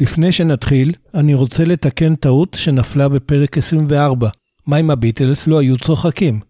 [0.00, 4.28] לפני שנתחיל, אני רוצה לתקן טעות שנפלה בפרק 24.
[4.66, 6.40] מה אם הביטלס לא היו צוחקים?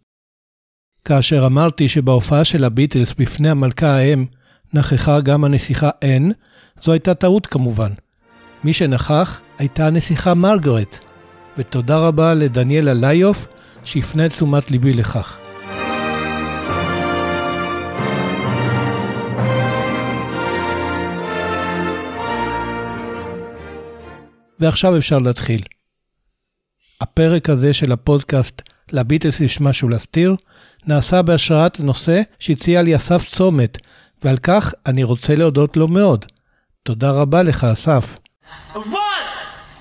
[1.05, 4.25] כאשר אמרתי שבהופעה של הביטלס בפני המלכה האם
[4.75, 6.29] נכחה גם הנסיכה אן,
[6.83, 7.93] זו הייתה טעות כמובן.
[8.65, 10.99] מי שנכח הייתה הנסיכה מרגרט,
[11.59, 13.47] ותודה רבה לדניאל אליוף
[13.85, 15.46] שהפנה את תשומת ליבי לכך.
[24.61, 25.63] ועכשיו אפשר להתחיל.
[27.01, 30.37] הפרק הזה של הפודקאסט לביטלס יש משהו להסתיר,
[30.87, 33.79] נעשה בהשראת נושא שהציע לי אסף צומת,
[34.25, 36.25] ועל כך אני רוצה להודות לו מאוד.
[36.83, 38.17] תודה רבה לך, אסף.
[38.75, 38.79] One,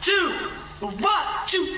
[0.01, 0.07] two,
[0.81, 0.87] one,
[1.47, 1.74] two,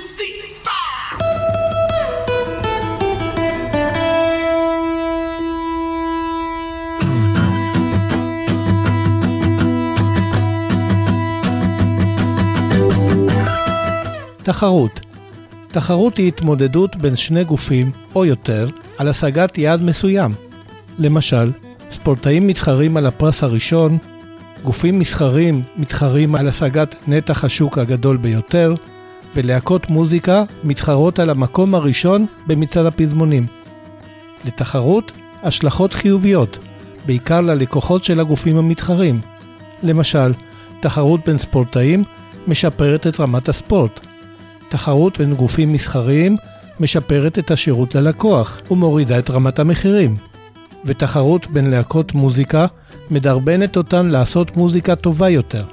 [14.48, 15.00] תחרות
[15.68, 20.32] תחרות היא התמודדות בין שני גופים, או יותר, על השגת יעד מסוים.
[21.00, 21.52] למשל,
[21.92, 23.98] ספורטאים מתחרים על הפרס הראשון,
[24.64, 28.74] גופים מסחרים מתחרים על השגת נתח השוק הגדול ביותר,
[29.36, 33.46] ולהקות מוזיקה מתחרות על המקום הראשון במצעד הפזמונים.
[34.46, 35.12] לתחרות,
[35.44, 36.58] השלכות חיוביות,
[37.06, 39.22] בעיקר ללקוחות של הגופים המתחרים.
[39.84, 40.32] למשל,
[40.80, 42.04] תחרות בין ספורטאים
[42.48, 44.07] משפרת את רמת הספורט.
[44.70, 46.38] תחרות בין גופים מסחריים
[46.80, 50.16] משפרת את השירות ללקוח ומורידה את רמת המחירים.
[50.86, 52.66] ותחרות בין להקות מוזיקה
[53.12, 55.64] מדרבנת אותן לעשות מוזיקה טובה יותר.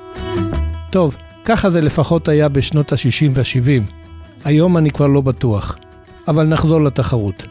[0.90, 3.92] טוב, ככה זה לפחות היה בשנות ה-60 וה-70.
[4.44, 5.78] היום אני כבר לא בטוח.
[6.28, 7.44] אבל נחזור לתחרות.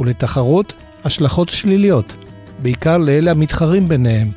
[0.00, 0.72] ולתחרות,
[1.04, 2.16] השלכות שליליות,
[2.62, 4.30] בעיקר לאלה המתחרים ביניהם.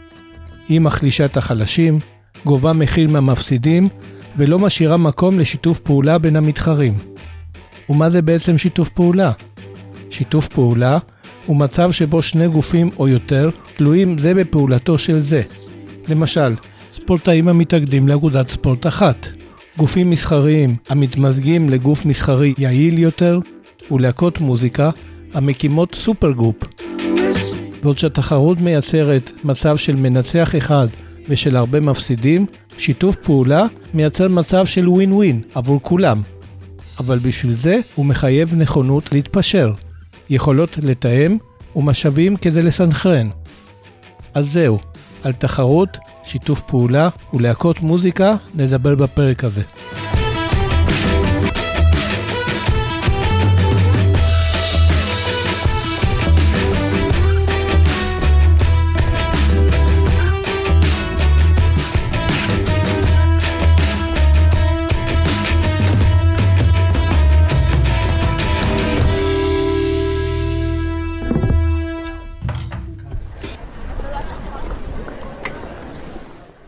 [0.69, 1.99] היא מחלישה את החלשים,
[2.45, 3.89] גובה מחיר מהמפסידים
[4.37, 6.93] ולא משאירה מקום לשיתוף פעולה בין המתחרים.
[7.89, 9.31] ומה זה בעצם שיתוף פעולה?
[10.09, 10.97] שיתוף פעולה
[11.45, 15.41] הוא מצב שבו שני גופים או יותר תלויים זה בפעולתו של זה.
[16.07, 16.55] למשל,
[16.93, 19.27] ספורטאים המתאגדים לאגודת ספורט אחת,
[19.77, 23.39] גופים מסחריים המתמזגים לגוף מסחרי יעיל יותר,
[23.91, 24.89] ולהקות מוזיקה
[25.33, 26.55] המקימות supergroup.
[27.83, 30.87] בעוד שהתחרות מייצרת מצב של מנצח אחד
[31.27, 32.45] ושל הרבה מפסידים,
[32.77, 36.21] שיתוף פעולה מייצר מצב של ווין ווין עבור כולם.
[36.99, 39.71] אבל בשביל זה הוא מחייב נכונות להתפשר,
[40.29, 41.37] יכולות לתאם
[41.75, 43.29] ומשאבים כדי לסנכרן.
[44.33, 44.79] אז זהו,
[45.23, 49.61] על תחרות, שיתוף פעולה ולהקות מוזיקה נדבר בפרק הזה.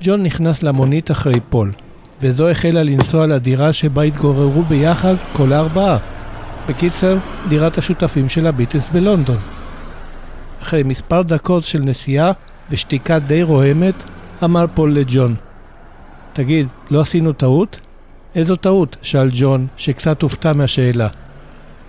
[0.05, 1.71] ג'ון נכנס למונית אחרי פול,
[2.21, 5.97] וזו החלה לנסוע לדירה שבה התגוררו ביחד כל הארבעה.
[6.69, 7.17] בקיצר,
[7.49, 9.37] דירת השותפים של הביטלס בלונדון.
[10.61, 12.31] אחרי מספר דקות של נסיעה
[12.69, 13.93] ושתיקה די רועמת,
[14.43, 15.35] אמר פול לג'ון,
[16.33, 17.79] תגיד, לא עשינו טעות?
[18.35, 18.97] איזו טעות?
[19.01, 21.07] שאל ג'ון, שקצת הופתע מהשאלה.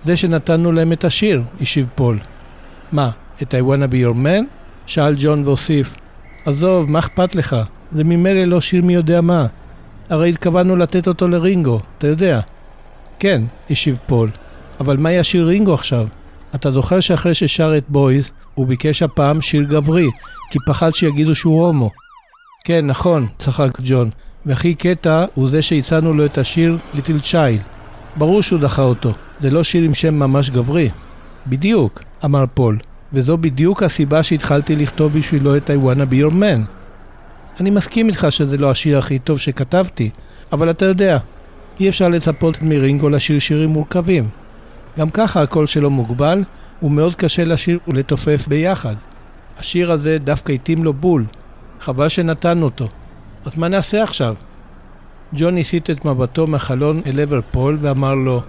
[0.03, 2.19] זה שנתנו להם את השיר, השיב פול.
[2.91, 3.09] מה,
[3.41, 4.43] את I wanna be your man?
[4.85, 5.95] שאל ג'ון והוסיף,
[6.45, 7.55] עזוב, מה אכפת לך?
[7.91, 9.45] זה ממילא לא שיר מי יודע מה.
[10.09, 12.39] הרי התכוונו לתת אותו לרינגו, אתה יודע.
[13.19, 14.29] כן, השיב פול.
[14.79, 16.07] אבל מה ישיר רינגו עכשיו?
[16.55, 20.07] אתה זוכר שאחרי ששר את Boys, הוא ביקש הפעם שיר גברי,
[20.51, 21.89] כי פחד שיגידו שהוא הומו.
[22.65, 24.09] כן, נכון, צחק ג'ון.
[24.45, 27.59] והכי קטע הוא זה שהצענו לו את השיר Little Child.
[28.15, 30.89] ברור שהוא דחה אותו, זה לא שיר עם שם ממש גברי.
[31.47, 32.77] בדיוק, אמר פול,
[33.13, 36.77] וזו בדיוק הסיבה שהתחלתי לכתוב בשבילו את I wanna be your man.
[37.59, 40.09] אני מסכים איתך שזה לא השיר הכי טוב שכתבתי,
[40.51, 41.17] אבל אתה יודע,
[41.79, 44.29] אי אפשר לצפות מרינגו לשיר שירים מורכבים.
[44.99, 46.43] גם ככה הקול שלו מוגבל,
[46.83, 48.95] ומאוד קשה לשיר ולתופף ביחד.
[49.59, 51.25] השיר הזה דווקא התאים לו בול,
[51.79, 52.87] חבל שנתנו אותו.
[53.45, 54.35] אז מה נעשה עכשיו?
[55.33, 58.41] ג'ון הסיט את מבטו מהחלון אל עבר פול ואמר לו,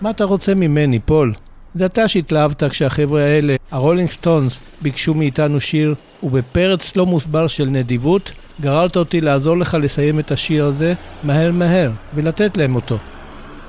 [0.00, 1.32] מה אתה רוצה ממני, פול?
[1.78, 8.32] זה אתה שהתלהבת כשהחבר'ה האלה, הרולינג סטונס, ביקשו מאיתנו שיר, ובפרץ לא מוסבר של נדיבות,
[8.60, 10.94] גררת אותי לעזור לך לסיים את השיר הזה
[11.24, 12.98] מהר מהר, ולתת להם אותו.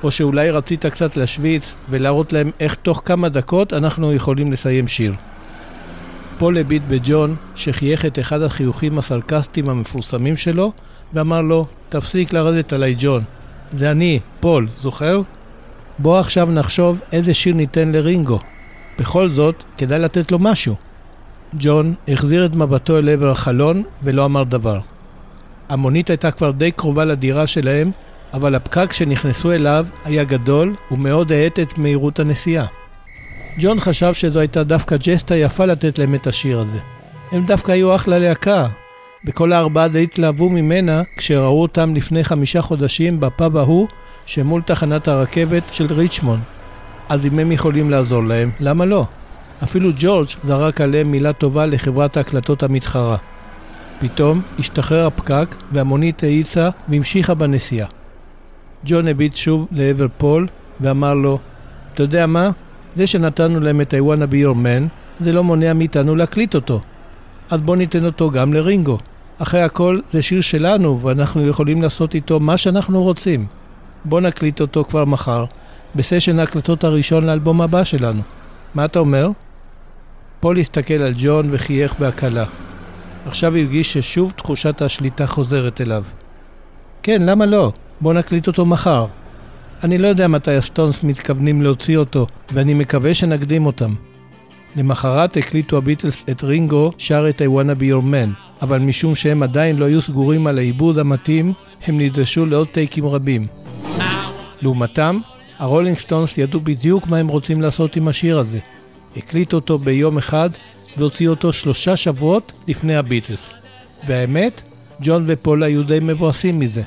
[0.03, 5.13] או שאולי רצית קצת להשוויץ ולהראות להם איך תוך כמה דקות אנחנו יכולים לסיים שיר.
[6.38, 10.71] פול הביט בג'ון, שחייך את אחד החיוכים הסרקסטיים המפורסמים שלו,
[11.13, 13.23] ואמר לו, תפסיק לרדת עליי, ג'ון.
[13.77, 15.21] זה אני, פול, זוכר?
[15.99, 18.39] בוא עכשיו נחשוב איזה שיר ניתן לרינגו.
[18.99, 20.75] בכל זאת, כדאי לתת לו משהו.
[21.59, 24.79] ג'ון החזיר את מבטו אל עבר החלון ולא אמר דבר.
[25.69, 27.91] המונית הייתה כבר די קרובה לדירה שלהם,
[28.33, 32.65] אבל הפקק שנכנסו אליו היה גדול ומאוד האט את מהירות הנסיעה.
[33.59, 36.79] ג'ון חשב שזו הייתה דווקא ג'סטה יפה לתת להם את השיר הזה.
[37.31, 38.67] הם דווקא היו אחלה להקה,
[39.25, 43.88] וכל הארבעה די התלהבו ממנה כשראו אותם לפני חמישה חודשים בפאב ההוא
[44.25, 46.42] שמול תחנת הרכבת של ריצ'מונד.
[47.10, 49.06] אז אם הם יכולים לעזור להם, למה לא?
[49.63, 53.18] אפילו ג'ורג' זרק עליהם מילה טובה לחברת ההקלטות המתחרה.
[54.00, 57.88] פתאום השתחרר הפקק והמונית האיצה והמשיכה בנסיעה.
[58.86, 60.48] ג'ון הביט שוב לעבר פול
[60.81, 61.39] ואמר לו,
[61.94, 62.50] אתה יודע מה?
[62.95, 64.89] זה שנתנו להם את I wanna be your man,
[65.19, 66.81] זה לא מונע מאיתנו להקליט אותו.
[67.49, 68.97] אז בוא ניתן אותו גם לרינגו.
[69.39, 73.45] אחרי הכל, זה שיר שלנו ואנחנו יכולים לעשות איתו מה שאנחנו רוצים.
[74.05, 75.45] בוא נקליט אותו כבר מחר,
[75.95, 78.21] בסשן ההקלטות הראשון לאלבום הבא שלנו.
[78.75, 79.29] מה אתה אומר?
[80.39, 82.45] פול הסתכל על ג'ון וחייך בהקלה.
[83.25, 86.03] עכשיו הרגיש ששוב תחושת השליטה חוזרת אליו.
[87.03, 87.71] כן, למה לא?
[88.01, 89.05] בוא נקליט אותו מחר.
[89.83, 93.91] אני לא יודע מתי הסטונס מתכוונים להוציא אותו, ואני מקווה שנקדים אותם.
[94.75, 99.44] למחרת הקליטו הביטלס את רינגו שר את I wanna be your man, אבל משום שהם
[99.44, 101.54] עדיין לא היו סגורים על העיבוד המתאים,
[101.88, 103.48] הם נדרשו לעוד טייקים רבים.
[104.62, 105.19] לעומתם,
[105.60, 108.60] הרולינג סטונס ידעו בדיוק מה הם רוצים לעשות עם השיר הזה.
[109.17, 110.50] הקליטו אותו ביום אחד
[110.97, 113.50] והוציאו אותו שלושה שבועות לפני הביטלס.
[114.07, 114.62] והאמת,
[115.01, 116.83] ג'ון ופול היו די מבואסים מזה.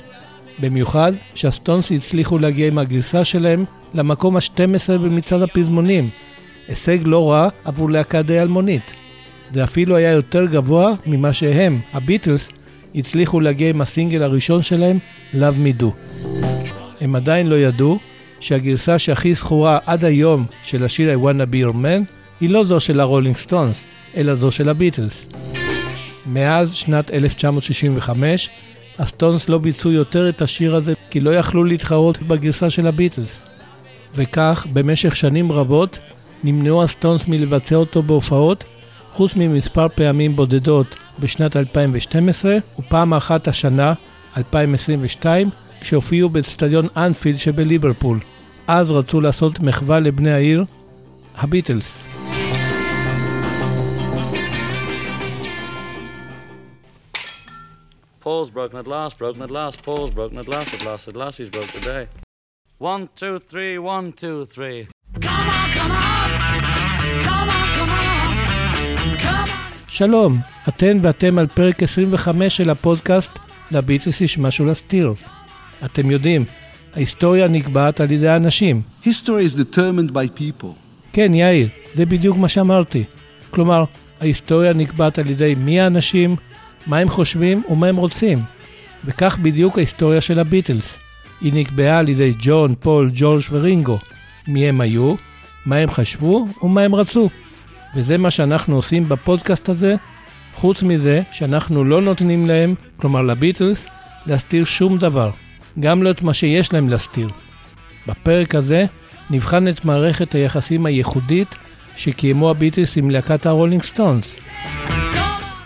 [0.61, 3.65] במיוחד שהסטונס הצליחו להגיע עם הגרסה שלהם
[3.95, 6.09] למקום ה-12 במצעד הפזמונים.
[6.69, 8.93] הישג לא רע עבור להקה די אלמונית.
[9.51, 12.49] זה אפילו היה יותר גבוה ממה שהם, הביטלס,
[12.95, 14.99] הצליחו להגיע עם הסינגל הראשון שלהם,
[15.35, 15.87] Love Me Do.
[17.01, 17.99] הם עדיין לא ידעו
[18.41, 22.81] שהגרסה שהכי זכורה עד היום של השיר I wanna be your man היא לא זו
[22.81, 23.85] של הרולינג סטונס,
[24.17, 25.27] אלא זו של הביטלס.
[26.27, 28.51] מאז שנת 1965,
[28.99, 33.45] הסטונס לא ביצעו יותר את השיר הזה כי לא יכלו להתחרות בגרסה של הביטלס.
[34.15, 35.99] וכך, במשך שנים רבות,
[36.45, 38.65] נמנעו הסטונס מלבצע אותו בהופעות,
[39.13, 43.93] חוץ ממספר פעמים בודדות בשנת 2012 ופעם אחת השנה,
[44.37, 45.51] 2022,
[45.81, 48.21] כשהופיעו באצטדיון אנפילד שבליברפול.
[48.67, 50.65] אז רצו לעשות מחווה לבני העיר,
[51.35, 52.05] הביטלס.
[58.25, 61.39] Paul's broken at last, broken at last, Paul's broken at last, at last, at last
[61.39, 62.07] he's broke today.
[62.79, 64.81] One, two, three, one, two, three.
[65.21, 66.22] Come on, come on,
[69.95, 73.31] שלום, אתן ואתם על פרק 25 של הפודקאסט
[73.71, 75.15] לביטלס יש משהו להסתיר.
[75.85, 76.45] אתם יודעים,
[76.95, 78.83] ההיסטוריה נקבעת על ידי אנשים.
[79.05, 80.75] History is determined by people.
[81.13, 83.05] כן, יאיר, זה בדיוק מה שאמרתי.
[83.51, 83.85] כלומר,
[84.21, 86.37] ההיסטוריה נקבעת על ידי מי האנשים,
[86.87, 88.43] מה הם חושבים ומה הם רוצים.
[89.05, 90.99] וכך בדיוק ההיסטוריה של הביטלס.
[91.41, 93.99] היא נקבעה על ידי ג'ון, פול, ג'ורג' ורינגו.
[94.49, 95.15] מי הם היו,
[95.67, 97.29] מה הם חשבו ומה הם רצו.
[97.97, 99.95] וזה מה שאנחנו עושים בפודקאסט הזה,
[100.55, 103.87] חוץ מזה שאנחנו לא נותנים להם, כלומר לביטלס,
[104.27, 105.31] להסתיר שום דבר.
[105.81, 107.29] גם לא את מה שיש להם להסתיר.
[108.07, 108.87] בפרק הזה
[109.31, 111.57] נבחן את מערכת היחסים הייחודית
[111.97, 114.37] שקיימו הביטלס עם להקת הרולינג סטונס.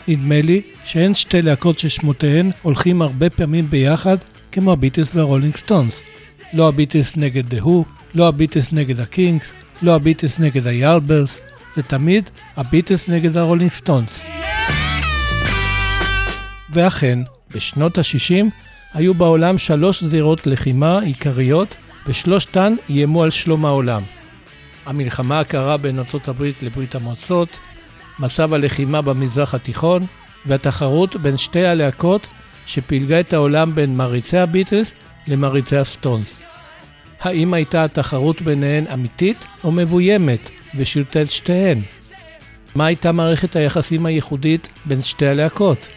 [0.08, 4.16] נדמה לי שאין שתי להקות ששמותיהן הולכים הרבה פעמים ביחד
[4.52, 6.02] כמו הביטלס והרולינג סטונס.
[6.52, 7.84] לא הביטלס נגד דה הו,
[8.14, 11.40] לא הביטלס נגד הקינקס, לא הביטלס נגד היארדברדס,
[11.76, 14.23] זה תמיד הביטלס נגד הרולינג סטונס.
[16.71, 17.18] ואכן,
[17.54, 18.45] בשנות ה-60
[18.95, 24.02] היו בעולם שלוש זירות לחימה עיקריות, ושלושתן איימו על שלום העולם.
[24.87, 27.59] המלחמה הקרה בין ארה"ב לברית המועצות,
[28.18, 30.06] מצב הלחימה במזרח התיכון,
[30.47, 32.26] והתחרות בין שתי הלהקות
[32.66, 34.95] שפילגה את העולם בין מעריצי הביטלס
[35.26, 36.40] למעריצי הסטונס.
[37.21, 41.80] האם הייתה התחרות ביניהן אמיתית או מבוימת, ושילטה את שתיהן?
[42.75, 45.88] מה הייתה מערכת היחסים הייחודית בין שתי הלהקות?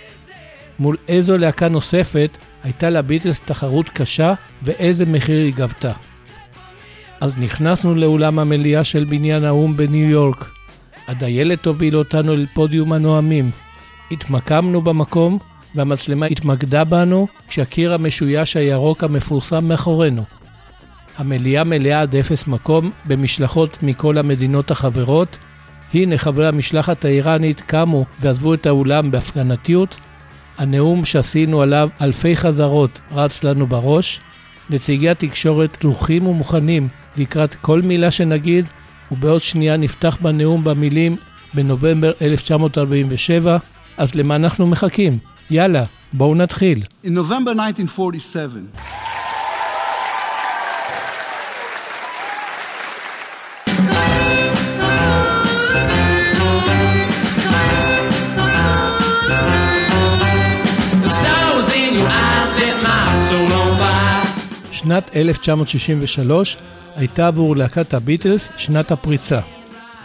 [0.80, 5.92] מול איזו להקה נוספת הייתה לביטלס תחרות קשה ואיזה מחיר היא גבתה.
[7.22, 10.50] אז נכנסנו לאולם המליאה של בניין האו"ם בניו יורק.
[11.08, 13.52] הדיילת הוביל אותנו אל פודיום הנואמים.
[14.12, 15.38] התמקמנו במקום
[15.76, 20.24] והמצלמה התמקדה בנו כשהקיר המשויש הירוק המפורסם מאחורינו.
[21.20, 25.38] המליאה מלאה עד אפס מקום במשלחות מכל המדינות החברות.
[25.94, 29.98] הנה חברי המשלחת האיראנית קמו ועזבו את האולם בהפגנתיות,
[30.58, 34.20] הנאום שעשינו עליו אלפי חזרות רץ לנו בראש.
[34.70, 38.66] נציגי התקשורת דרוכים ומוכנים לקראת כל מילה שנגיד,
[39.12, 41.16] ובעוד שנייה נפתח בנאום במילים
[41.54, 43.58] בנובמבר 1947,
[43.98, 45.18] אז למה אנחנו מחכים?
[45.52, 45.84] יאללה,
[46.14, 46.84] בואו נתחיל.
[47.06, 48.60] In November 1947,
[64.80, 66.58] שנת 1963
[66.96, 69.40] הייתה עבור להקת הביטלס שנת הפריצה.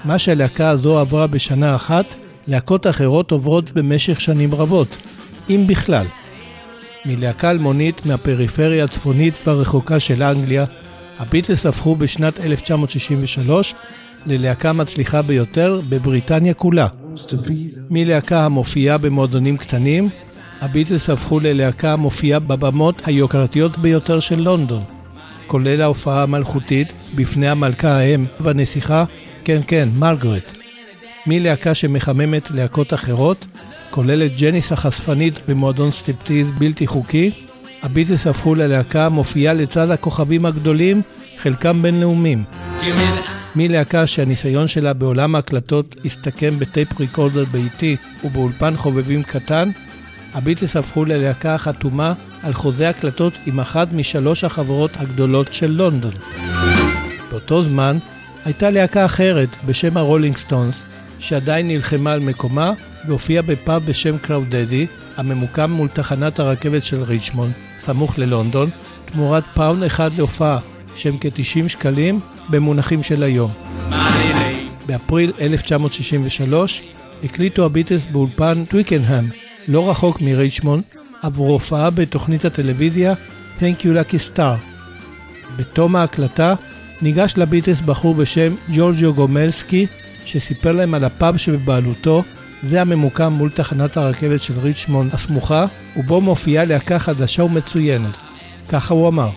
[0.05, 2.17] מה שהלהקה הזו עברה בשנה אחת,
[2.47, 4.97] להקות אחרות עוברות במשך שנים רבות,
[5.51, 6.07] אם בכלל.
[7.05, 10.65] מלהקה אלמונית מהפריפריה הצפונית והרחוקה של אנגליה,
[11.19, 13.75] הביטלס הפכו בשנת 1963
[14.27, 16.87] ללהקה מצליחה ביותר בבריטניה כולה.
[17.91, 20.09] מלהקה המופיעה במועדונים קטנים,
[20.61, 24.83] הביטלס הפכו ללהקה המופיעה בבמות היוקרתיות ביותר של לונדון,
[25.47, 29.05] כולל ההופעה המלכותית בפני המלכה האם והנסיכה,
[29.45, 30.53] כן כן, מרגרט.
[31.27, 33.47] מלהקה שמחממת להקות אחרות,
[33.91, 37.31] כולל את ג'ניס החשפנית במועדון סטריפטיז בלתי חוקי,
[37.83, 41.03] הביטלס הפכו ללהקה המופיעה לצד הכוכבים הגדולים,
[41.43, 42.85] חלקם the
[43.57, 49.71] מלהקה שהניסיון שלה בעולם ההקלטות הסתכם ב tape recorder ביתי ובאולפן חובבים קטן,
[50.35, 52.13] הביטלס הפכו ללהקה החתומה
[52.43, 56.13] על חוזה הקלטות עם אחת משלוש החברות הגדולות של לונדון.
[57.31, 57.99] באותו זמן
[58.45, 60.83] הייתה להקה אחרת בשם הרולינג סטונס,
[61.19, 62.73] שעדיין נלחמה על מקומה
[63.07, 64.87] והופיעה בפאב בשם קראודדי,
[65.17, 68.71] הממוקם מול תחנת הרכבת של ריצ'מונד, סמוך ללונדון,
[69.05, 70.59] תמורת פאונד אחד להופעה,
[70.97, 73.51] שהם כ-90 שקלים במונחים של היום.
[74.87, 76.83] באפריל 1963
[77.25, 79.25] הקליטו הביטלס באולפן טוויקנהאם,
[79.69, 80.83] לא רחוק מריצ'מונד,
[81.23, 83.15] עבור הופעה בתוכנית הטלוויזיה
[83.59, 84.57] Thank You Lucky Star.
[85.57, 86.55] בתום ההקלטה
[87.03, 89.87] ניגש לביטלס בחור בשם ג'ורג'ו גומלסקי,
[90.25, 92.23] שסיפר להם על הפאב שבבעלותו,
[92.63, 95.67] זה הממוקם מול תחנת הרכבת של ריצ'מונד הסמוכה,
[95.97, 98.17] ובו מופיעה להקה חדשה ומצוינת.
[98.69, 99.29] ככה הוא אמר.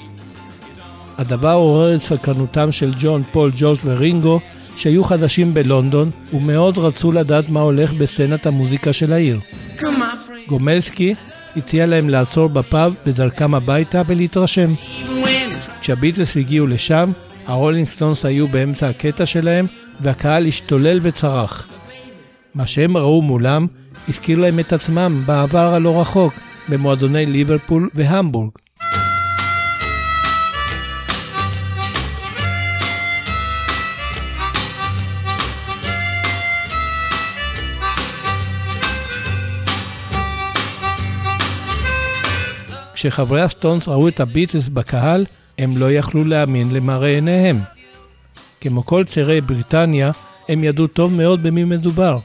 [1.17, 4.39] הדבר עורר את סקרנותם של ג'ון, פול, ג'ורג' ורינגו,
[4.75, 9.39] שהיו חדשים בלונדון, ומאוד רצו לדעת מה הולך בסצנת המוזיקה של העיר.
[9.77, 9.96] Come.
[10.47, 11.15] גומלסקי
[11.57, 14.73] הציע להם לעצור בפאב בדרכם הביתה ולהתרשם.
[15.81, 17.11] כשהביטלס הגיעו לשם,
[17.45, 19.65] הרולינג סטונס היו באמצע הקטע שלהם,
[20.01, 21.67] והקהל השתולל וצרח.
[22.55, 23.67] מה שהם ראו מולם
[24.09, 26.33] הזכיר להם את עצמם בעבר הלא רחוק,
[26.69, 28.51] במועדוני ליברפול והמבורג.
[42.97, 45.25] כשחברי הסטונס ראו את הביטלס בקהל,
[45.57, 47.59] הם לא יכלו להאמין למראה עיניהם.
[48.61, 50.11] כמו כל צעירי בריטניה,
[50.49, 52.19] הם ידעו טוב מאוד במי מדובר,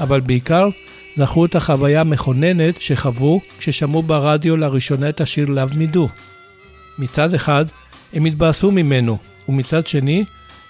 [0.00, 0.68] אבל בעיקר
[1.16, 6.00] זכרו את החוויה המכוננת שחוו כששמעו ברדיו לראשונה את השיר Me Do.
[6.98, 7.64] מצד אחד,
[8.12, 10.24] הם התבאסו ממנו, ומצד שני,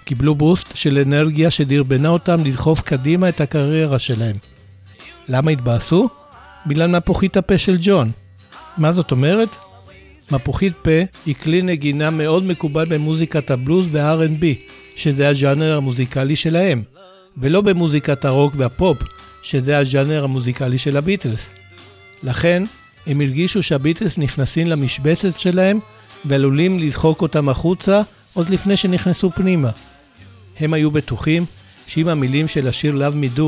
[0.04, 4.36] קיבלו בוסט של אנרגיה שדרבנה אותם לדחוף קדימה את הקריירה שלהם.
[5.28, 6.08] למה התבאסו?
[6.66, 8.10] בגלל מפוחית הפה של ג'ון.
[8.80, 9.56] מה זאת אומרת?
[10.30, 10.90] מפוחית פה
[11.26, 14.44] היא כלי נגינה מאוד מקובל במוזיקת הבלוז וה-R&B,
[14.96, 16.82] שזה הז'אנר המוזיקלי שלהם,
[17.38, 18.98] ולא במוזיקת הרוק והפופ,
[19.42, 21.48] שזה הז'אנר המוזיקלי של הביטלס.
[22.22, 22.62] לכן,
[23.06, 25.78] הם הרגישו שהביטלס נכנסים למשבצת שלהם
[26.24, 28.02] ועלולים לדחוק אותם החוצה
[28.34, 29.70] עוד לפני שנכנסו פנימה.
[30.60, 31.44] הם היו בטוחים
[31.86, 33.42] שאם המילים של השיר Love Me Do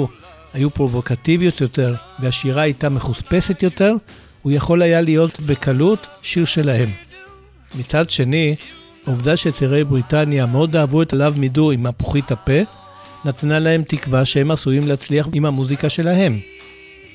[0.54, 3.94] היו פרובוקטיביות יותר והשירה הייתה מחוספסת יותר,
[4.42, 6.88] הוא יכול היה להיות בקלות שיר שלהם.
[7.74, 8.54] מצד שני,
[9.06, 12.60] העובדה שצעירי בריטניה מאוד אהבו את הלאו מידו עם מפוחית הפה,
[13.24, 16.38] נתנה להם תקווה שהם עשויים להצליח עם המוזיקה שלהם.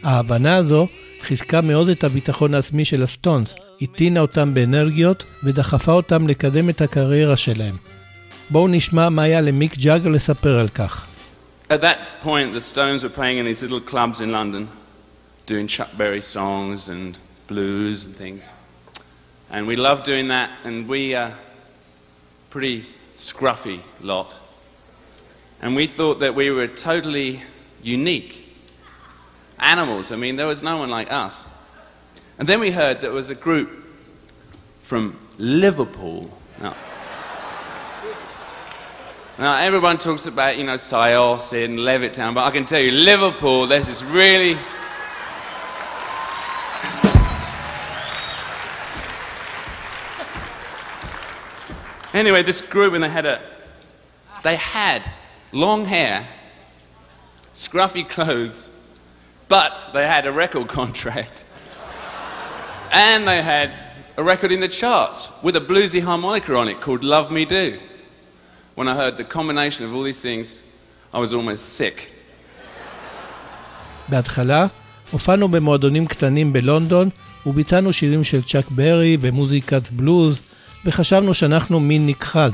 [0.04, 0.88] ההבנה הזו
[1.22, 7.36] חיזקה מאוד את הביטחון העצמי של הסטונס, הטעינה אותם באנרגיות ודחפה אותם לקדם את הקריירה
[7.36, 7.76] שלהם.
[8.50, 11.08] בואו נשמע מה היה למיק ג'אגר לספר על כך.
[11.70, 14.68] At that point, the Stones were playing in these little clubs in London,
[15.48, 18.54] doing Chuck Berry songs and blues and things.
[19.50, 21.32] And we loved doing that, and we, uh,
[22.50, 22.84] pretty
[23.16, 24.38] scruffy lot.
[25.62, 27.42] And we thought that we were totally
[27.82, 28.54] unique
[29.58, 30.12] animals.
[30.12, 31.58] I mean, there was no one like us.
[32.38, 33.70] And then we heard there was a group
[34.82, 36.30] from Liverpool.
[36.62, 36.75] Now,
[39.39, 43.68] now, everyone talks about, you know, Syos in Levittown, but I can tell you, Liverpool,
[43.68, 44.58] this is really.
[52.17, 53.41] Anyway, this group, and they had a,
[54.43, 55.03] they had
[55.53, 56.27] long hair,
[57.55, 58.71] scruffy clothes,
[59.49, 61.45] but they had a record contract.
[62.93, 63.71] and they had
[64.17, 67.79] a record in the charts with a bluesy harmonica on it called Love Me Do.
[68.75, 70.62] When I heard the combination of all these things,
[71.12, 72.11] I was almost sick.
[74.09, 74.67] בהתחלה
[75.11, 77.09] הופענו במועדונים קטנים בלונדון
[77.47, 80.41] וביצענו שירים של צ'אק ברי ומוזיקת בלוז
[80.86, 82.52] וחשבנו שאנחנו מין נכחד.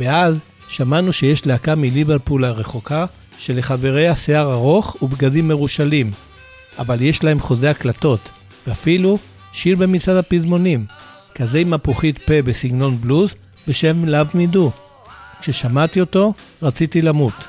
[0.00, 3.06] ואז שמענו שיש להקה מליברפול הרחוקה
[3.38, 6.10] שלחבריה שיער ארוך ובגדים מרושלים,
[6.78, 8.30] אבל יש להם חוזה הקלטות,
[8.66, 9.18] ואפילו
[9.52, 10.86] שיר במצעד הפזמונים,
[11.34, 13.34] כזה עם מפוחית פה בסגנון בלוז
[13.68, 14.58] בשם Me Do.
[15.40, 17.46] כששמעתי אותו, רציתי למות.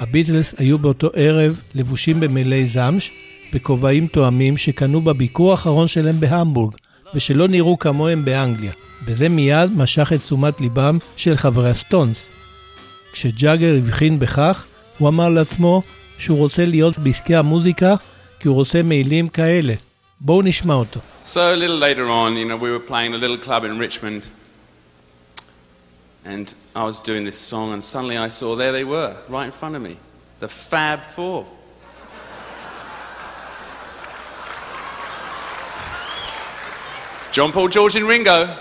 [0.00, 3.10] הביטלס היו באותו ערב לבושים במלאי זמש,
[3.52, 6.74] בכובעים תואמים שקנו בביקור האחרון שלהם בהמבורג,
[7.14, 8.72] ושלא נראו כמוהם באנגליה,
[9.04, 12.28] וזה מיד משך את תשומת ליבם של חברי הסטונס.
[13.12, 14.64] כשג'אגר הבחין בכך,
[14.98, 15.82] הוא אמר לעצמו
[16.18, 17.94] שהוא רוצה להיות בעסקי המוזיקה
[18.40, 19.74] כי הוא רוצה מעילים כאלה.
[20.20, 21.00] בואו נשמע אותו.
[21.24, 24.28] So a little later on, you know, we were playing a little club in Richmond,
[26.24, 29.54] and I was doing this song, and suddenly I saw there they were, right in
[29.60, 29.94] front of me,
[30.40, 31.46] the Fab Four.
[37.33, 38.55] John Paul, George, and Ringo.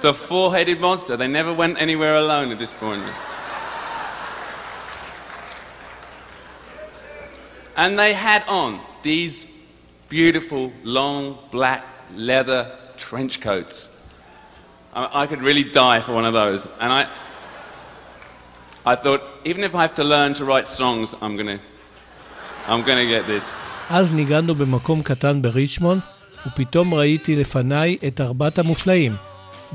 [0.00, 1.16] The four-headed monster.
[1.16, 3.02] They never went anywhere alone at this point.
[7.76, 9.48] And they had on these
[10.08, 14.02] beautiful, long, black leather trench coats.
[14.92, 16.66] I, I could really die for one of those.
[16.80, 17.08] And I,
[18.84, 21.58] I thought, even if I have to learn to write songs, I'm gonna,
[22.66, 23.54] I'm gonna get this.
[23.90, 26.00] אז ניגענו במקום קטן בריצ'מונד,
[26.47, 29.15] ופתאום ראיתי לפניי את ארבעת המופלאים,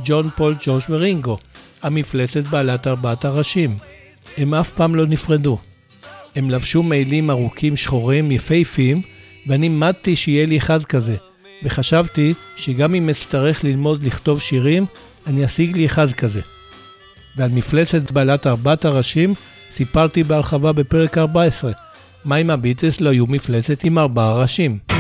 [0.05, 1.39] ג'ון, פול, ג'וש ורינגו,
[1.83, 3.79] המפלצת בעלת ארבעת הראשים.
[4.37, 5.59] הם אף פעם לא נפרדו.
[6.37, 9.03] הם לבשו מעילים ארוכים שחורים יפהפיים,
[9.47, 11.17] ואני מתתי שיהיה לי אחד כזה,
[11.65, 14.87] וחשבתי שגם אם אצטרך ללמוד לכתוב שירים,
[15.27, 16.41] אני אשיג לי אחד כזה.
[17.37, 19.35] ועל מפלצת בעלת ארבעת הראשים
[19.71, 21.73] סיפרתי בהרחבה בפרק 14.
[22.25, 25.00] מה אם הביטלס לא היו מפלצת עם ארבעה ראשים?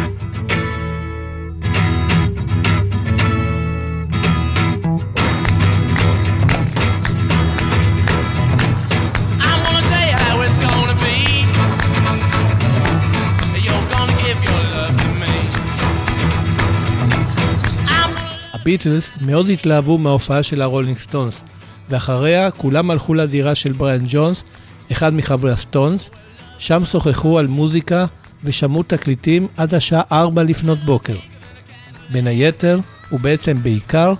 [18.70, 21.40] הביטלס מאוד התלהבו מההופעה של הרולינג סטונס,
[21.88, 24.42] ואחריה כולם הלכו לדירה של בריאן ג'ונס,
[24.92, 26.10] אחד מחברי הסטונס,
[26.58, 28.06] שם שוחחו על מוזיקה
[28.44, 31.16] ושמעו תקליטים עד השעה 4 לפנות בוקר.
[32.12, 32.78] בין היתר,
[33.12, 34.14] ובעצם בעיקר,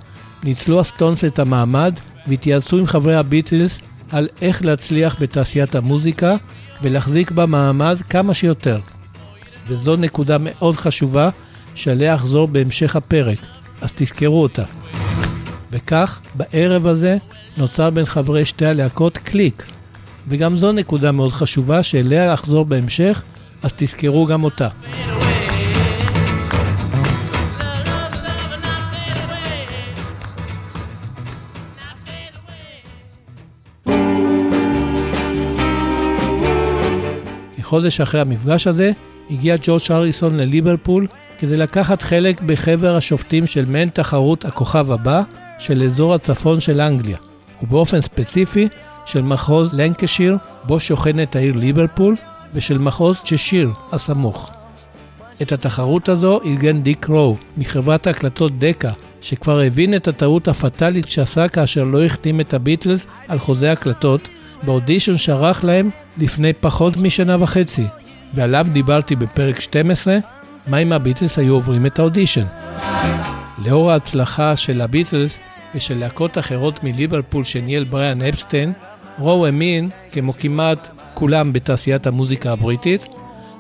[0.45, 1.95] ניצלו הסטונס את המעמד
[2.27, 3.79] והתייעצו עם חברי הביטלס
[4.11, 6.37] על איך להצליח בתעשיית המוזיקה
[6.83, 8.79] ולהחזיק בה מעמד כמה שיותר.
[9.67, 11.31] וזו נקודה מאוד חשובה
[11.75, 13.39] שעליה אחזור בהמשך הפרק,
[13.81, 14.65] אז תזכרו אותה.
[15.71, 17.17] וכך, בערב הזה
[17.57, 19.67] נוצר בין חברי שתי הלהקות קליק,
[20.29, 23.23] וגם זו נקודה מאוד חשובה שאליה אחזור בהמשך,
[23.63, 24.69] אז תזכרו גם אותה.
[37.59, 38.93] כחודש אחרי המפגש הזה,
[39.31, 41.07] הגיע ג'ורג' אריסון לליברפול
[41.41, 45.23] כדי לקחת חלק בחבר השופטים של מעין תחרות הכוכב הבא
[45.59, 47.17] של אזור הצפון של אנגליה,
[47.63, 48.69] ובאופן ספציפי
[49.07, 52.17] של מחוז לנקשיר, בו שוכנת העיר ליברפול,
[52.55, 54.51] ושל מחוז צ'שיר הסמוך.
[55.43, 61.49] את התחרות הזו ארגן דיק רו, מחברת ההקלטות דקה, שכבר הבין את הטעות הפטאלית שעשה
[61.49, 64.29] כאשר לא החתים את הביטלס על חוזה הקלטות,
[64.63, 67.85] באודישן שערך להם לפני פחות משנה וחצי,
[68.35, 70.19] ועליו דיברתי בפרק 12,
[70.67, 72.45] מה אם הביטלס היו עוברים את האודישן.
[73.59, 75.41] לאור ההצלחה של הביטלס
[75.75, 78.73] ושל להקות אחרות מליברפול שניהל בריאן אפסטיין,
[79.19, 83.07] רו האמין, כמו כמעט כולם בתעשיית המוזיקה הבריטית,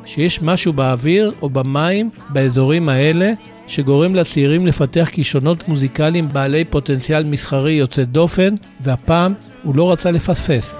[0.06, 3.32] שיש משהו באוויר או במים באזורים האלה
[3.66, 10.74] שגורם לצעירים לפתח כישרונות מוזיקליים בעלי פוטנציאל מסחרי יוצא דופן, והפעם הוא לא רצה לפספס.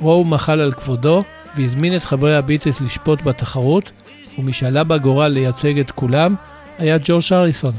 [0.00, 1.22] רו מחל על כבודו
[1.56, 3.92] והזמין את חברי הביטלס לשפוט בתחרות,
[4.38, 6.34] ומי שעלה בגורל לייצג את כולם
[6.78, 7.72] היה ג'ורג' הריסון.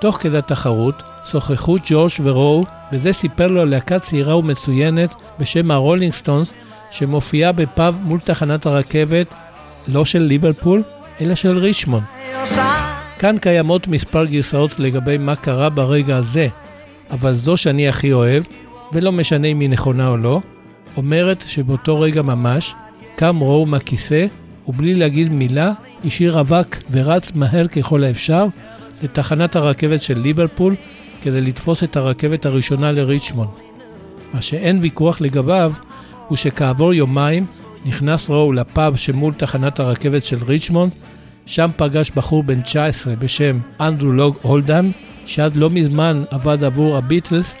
[0.00, 6.12] תוך כדי התחרות שוחחו ג'ורג' ורו, וזה סיפר לו על להקה צעירה ומצוינת בשם הרולינג
[6.12, 6.52] סטונס,
[6.90, 9.34] שמופיעה בפאב מול תחנת הרכבת,
[9.88, 10.82] לא של ליברפול,
[11.20, 12.04] אלא של ריצ'מונד.
[13.18, 16.48] כאן קיימות מספר גרסאות לגבי מה קרה ברגע הזה,
[17.10, 18.44] אבל זו שאני הכי אוהב,
[18.92, 20.40] ולא משנה אם היא נכונה או לא,
[20.96, 22.74] אומרת שבאותו רגע ממש
[23.16, 24.26] קם רואו מהכיסא,
[24.68, 25.72] ובלי להגיד מילה,
[26.04, 28.46] השאיר אבק ורץ מהר ככל האפשר
[29.02, 30.74] לתחנת הרכבת של ליברפול
[31.22, 33.48] כדי לתפוס את הרכבת הראשונה לריצ'מונד.
[34.34, 35.72] מה שאין ויכוח לגביו
[36.28, 37.46] הוא שכעבור יומיים
[37.84, 40.92] נכנס רואו לפאב שמול תחנת הרכבת של ריצ'מונד,
[41.46, 44.90] שם פגש בחור בן 19 בשם אנדרו לוג אולדהאם,
[45.26, 47.54] שעד לא מזמן עבד עבור הביטלס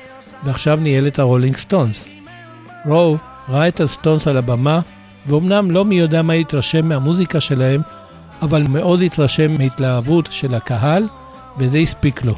[0.44, 2.08] ועכשיו ניהל את הרולינג סטונס.
[2.86, 3.16] רואו
[3.48, 4.80] ראה את הסטונס על הבמה,
[5.26, 7.80] ואומנם לא מי יודע מה התרשם מהמוזיקה שלהם,
[8.42, 11.08] אבל מאוד התרשם מהתלהבות של הקהל,
[11.58, 12.34] וזה הספיק לו.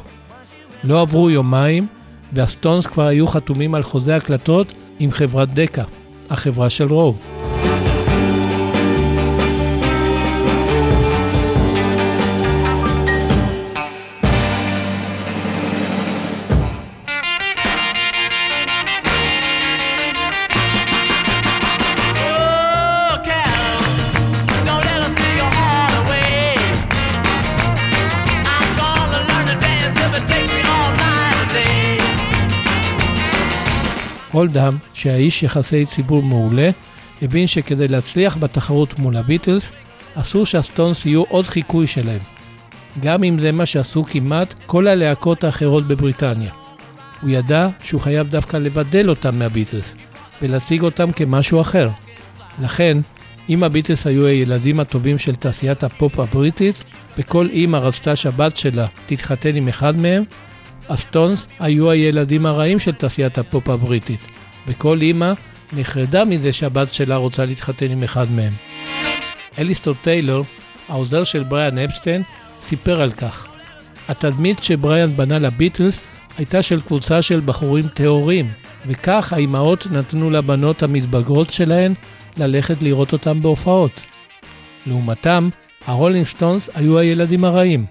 [0.83, 1.87] לא עברו יומיים,
[2.33, 5.83] והסטונס כבר היו חתומים על חוזה הקלטות עם חברת דקה,
[6.29, 7.15] החברה של רואו.
[34.33, 36.69] הולדהאם, שהיה איש יחסי ציבור מעולה,
[37.21, 39.71] הבין שכדי להצליח בתחרות מול הביטלס,
[40.15, 42.21] אסור שהסטונס יהיו עוד חיקוי שלהם.
[42.99, 46.51] גם אם זה מה שעשו כמעט כל הלהקות האחרות בבריטניה.
[47.21, 49.95] הוא ידע שהוא חייב דווקא לבדל אותם מהביטלס,
[50.41, 51.89] ולהציג אותם כמשהו אחר.
[52.61, 52.97] לכן,
[53.49, 56.83] אם הביטלס היו הילדים הטובים של תעשיית הפופ הבריטית,
[57.17, 60.23] וכל אימא רצתה שהבת שלה תתחתן עם אחד מהם,
[60.89, 64.19] הסטונס היו הילדים הרעים של תעשיית הפופ הבריטית,
[64.67, 65.33] וכל אימא
[65.73, 68.53] נחרדה מזה שהבת שלה רוצה להתחתן עם אחד מהם.
[69.59, 70.45] אליסטור טיילור,
[70.89, 72.21] העוזר של בריאן אפשטיין,
[72.63, 73.47] סיפר על כך.
[74.07, 76.01] התדמית שבריאן בנה לביטלס
[76.37, 78.47] הייתה של קבוצה של בחורים טהורים,
[78.87, 81.93] וכך האימהות נתנו לבנות המתבגרות שלהן
[82.37, 84.03] ללכת לראות אותם בהופעות.
[84.85, 85.49] לעומתם,
[85.87, 87.85] הרולינג סטונס היו הילדים הרעים.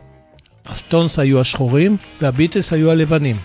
[0.66, 3.36] הסטונס היו השחורים והביטלס היו הלבנים.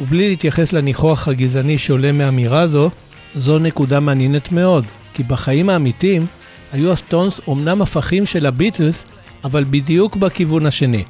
[0.00, 2.90] ובלי להתייחס לניחוח הגזעני שעולה מאמירה זו,
[3.34, 6.26] זו נקודה מעניינת מאוד, כי בחיים האמיתיים
[6.72, 9.04] היו הסטונס אומנם הפכים של הביטלס,
[9.44, 11.04] אבל בדיוק בכיוון השני.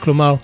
[0.00, 0.34] כלומר,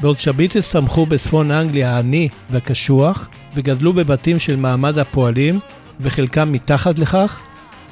[0.00, 5.58] בעוד שהביטלס צמחו בצפון אנגליה העני והקשוח, וגדלו בבתים של מעמד הפועלים,
[6.00, 7.38] וחלקם מתחת לכך,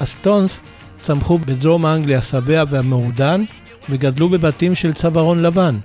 [0.00, 0.60] הסטונס
[1.00, 3.44] צמחו בדרום אנגליה השבע והמעודן,
[3.90, 5.78] וגדלו בבתים של צווארון לבן.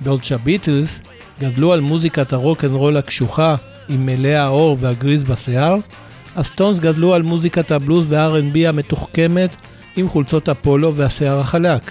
[0.00, 1.00] בעוד שהביטלס
[1.40, 3.56] גדלו על מוזיקת הרוקנרול הקשוחה
[3.88, 5.76] עם מלאה העור והגריז בשיער,
[6.36, 9.56] הסטונס גדלו על מוזיקת הבלוז וה-R&B המתוחכמת
[9.96, 11.90] עם חולצות הפולו והשיער החלק.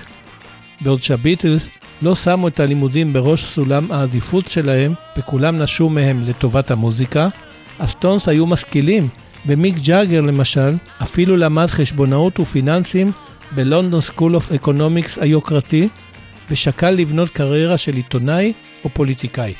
[0.81, 1.69] בעוד שהביטלס
[2.01, 7.27] לא שמו את הלימודים בראש סולם העדיפות שלהם וכולם נשו מהם לטובת המוזיקה,
[7.79, 9.07] הסטונס היו משכילים,
[9.47, 13.11] ומיק ג'אגר למשל אפילו למד חשבונאות ופיננסים
[13.51, 15.87] בלונדון סקול אוף אקונומיקס היוקרתי,
[16.51, 18.53] ושקל לבנות קריירה של עיתונאי
[18.83, 19.53] או פוליטיקאי.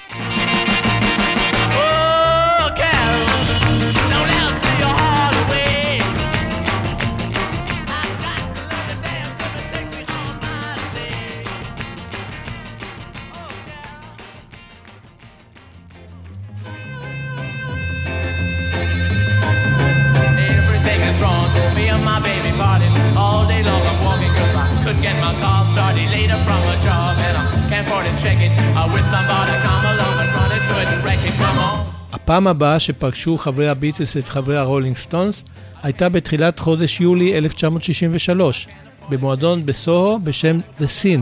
[32.35, 35.43] הפעם הבאה שפגשו חברי הביטלס את חברי הרולינג סטונס
[35.83, 38.67] הייתה בתחילת חודש יולי 1963,
[39.09, 41.19] במועדון בסוהו בשם The Scene.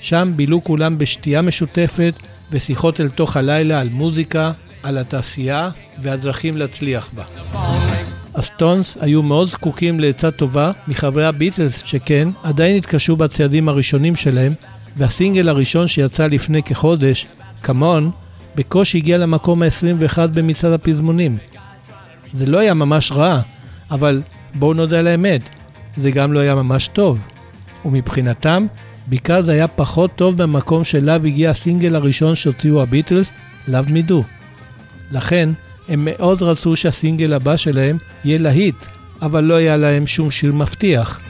[0.00, 2.14] שם בילו כולם בשתייה משותפת
[2.52, 4.52] ושיחות אל תוך הלילה על מוזיקה,
[4.82, 5.70] על התעשייה
[6.02, 7.24] והדרכים להצליח בה.
[8.34, 14.52] הסטונס היו מאוד זקוקים לעצה טובה מחברי הביטלס, שכן עדיין התקשו בצעדים הראשונים שלהם,
[14.96, 17.26] והסינגל הראשון שיצא לפני כחודש,
[17.62, 18.10] כמון,
[18.56, 21.38] בקושי הגיע למקום ה-21 במצעד הפזמונים.
[22.32, 23.40] זה לא היה ממש רע,
[23.90, 24.22] אבל
[24.54, 25.40] בואו נודה על האמת,
[25.96, 27.18] זה גם לא היה ממש טוב.
[27.84, 28.66] ומבחינתם,
[29.06, 33.30] בעיקר זה היה פחות טוב במקום שאליו הגיע הסינגל הראשון שהוציאו הביטלס,
[33.68, 34.14] Love Me Do.
[35.12, 35.48] לכן,
[35.88, 38.86] הם מאוד רצו שהסינגל הבא שלהם יהיה להיט,
[39.22, 41.20] אבל לא היה להם שום שיר מבטיח.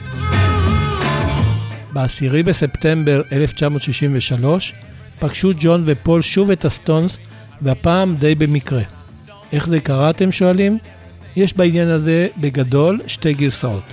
[1.93, 4.73] ב-10 בספטמבר 1963
[5.19, 7.17] פגשו ג'ון ופול שוב את הסטונס,
[7.61, 8.81] והפעם די במקרה.
[9.51, 10.77] איך זה קרה אתם שואלים?
[11.35, 13.83] יש בעניין הזה בגדול שתי גרסאות.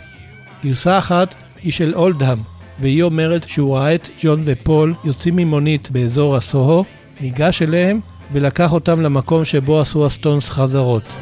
[0.65, 2.39] גרסה אחת היא של אולדהאם,
[2.81, 6.85] והיא אומרת שהוא ראה את ג'ון ופול יוצאים ממונית באזור הסוהו,
[7.21, 8.01] ניגש אליהם
[8.33, 11.17] ולקח אותם למקום שבו עשו הסטונס חזרות.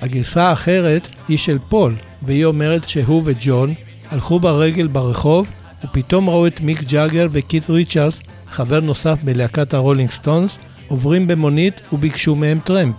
[0.00, 3.74] הגרסה האחרת היא של פול, והיא אומרת שהוא וג'ון
[4.10, 5.46] הלכו ברגל ברחוב
[5.84, 8.22] ופתאום ראו את מיק ג'אגר וקית' ריצ'רס,
[8.54, 12.94] חבר נוסף בלהקת הרולינג סטונס, עוברים במונית וביקשו מהם טרמפ.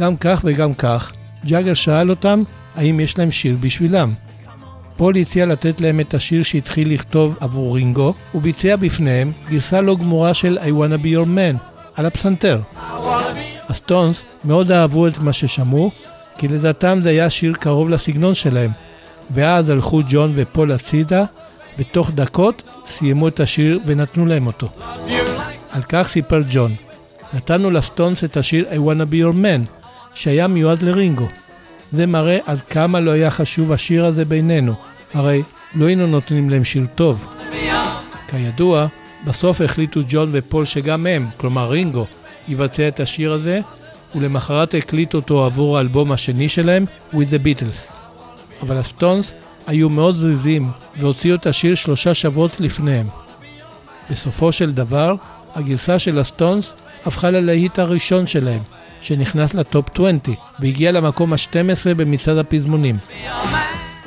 [0.00, 1.12] גם כך וגם כך,
[1.46, 2.42] ג'אגר שאל אותם
[2.76, 4.14] האם יש להם שיר בשבילם.
[4.96, 10.34] פול הציע לתת להם את השיר שהתחיל לכתוב עבור רינגו, וביצע בפניהם גרסה לא גמורה
[10.34, 11.56] של I wanna be your man,
[11.94, 12.60] על הפסנתר.
[13.68, 15.90] הסטונס מאוד אהבו את מה ששמעו,
[16.38, 18.70] כי לדעתם זה היה שיר קרוב לסגנון שלהם,
[19.30, 21.24] ואז הלכו ג'ון ופול הצידה,
[21.78, 24.68] ותוך דקות סיימו את השיר ונתנו להם אותו.
[25.70, 26.74] על כך סיפר ג'ון,
[27.34, 31.28] נתנו לסטונס את השיר I wanna be your man, שהיה מיועד לרינגו.
[31.92, 34.74] זה מראה עד כמה לא היה חשוב השיר הזה בינינו,
[35.14, 35.42] הרי
[35.74, 37.24] לא היינו נותנים להם שיר טוב.
[38.28, 38.86] כידוע,
[39.26, 42.06] בסוף החליטו ג'ון ופול שגם הם, כלומר רינגו,
[42.48, 43.60] יבצע את השיר הזה,
[44.14, 47.92] ולמחרת הקליטו אותו עבור האלבום השני שלהם, With the Beatles.
[48.62, 49.32] אבל הסטונס
[49.66, 53.06] היו מאוד זריזים והוציאו את השיר שלושה שבועות לפניהם.
[54.10, 55.14] בסופו של דבר,
[55.54, 56.72] הגרסה של הסטונס
[57.06, 58.60] הפכה ללהיט הראשון שלהם,
[59.00, 60.18] שנכנס לטופ 20
[60.60, 62.96] והגיע למקום ה-12 במצעד הפזמונים.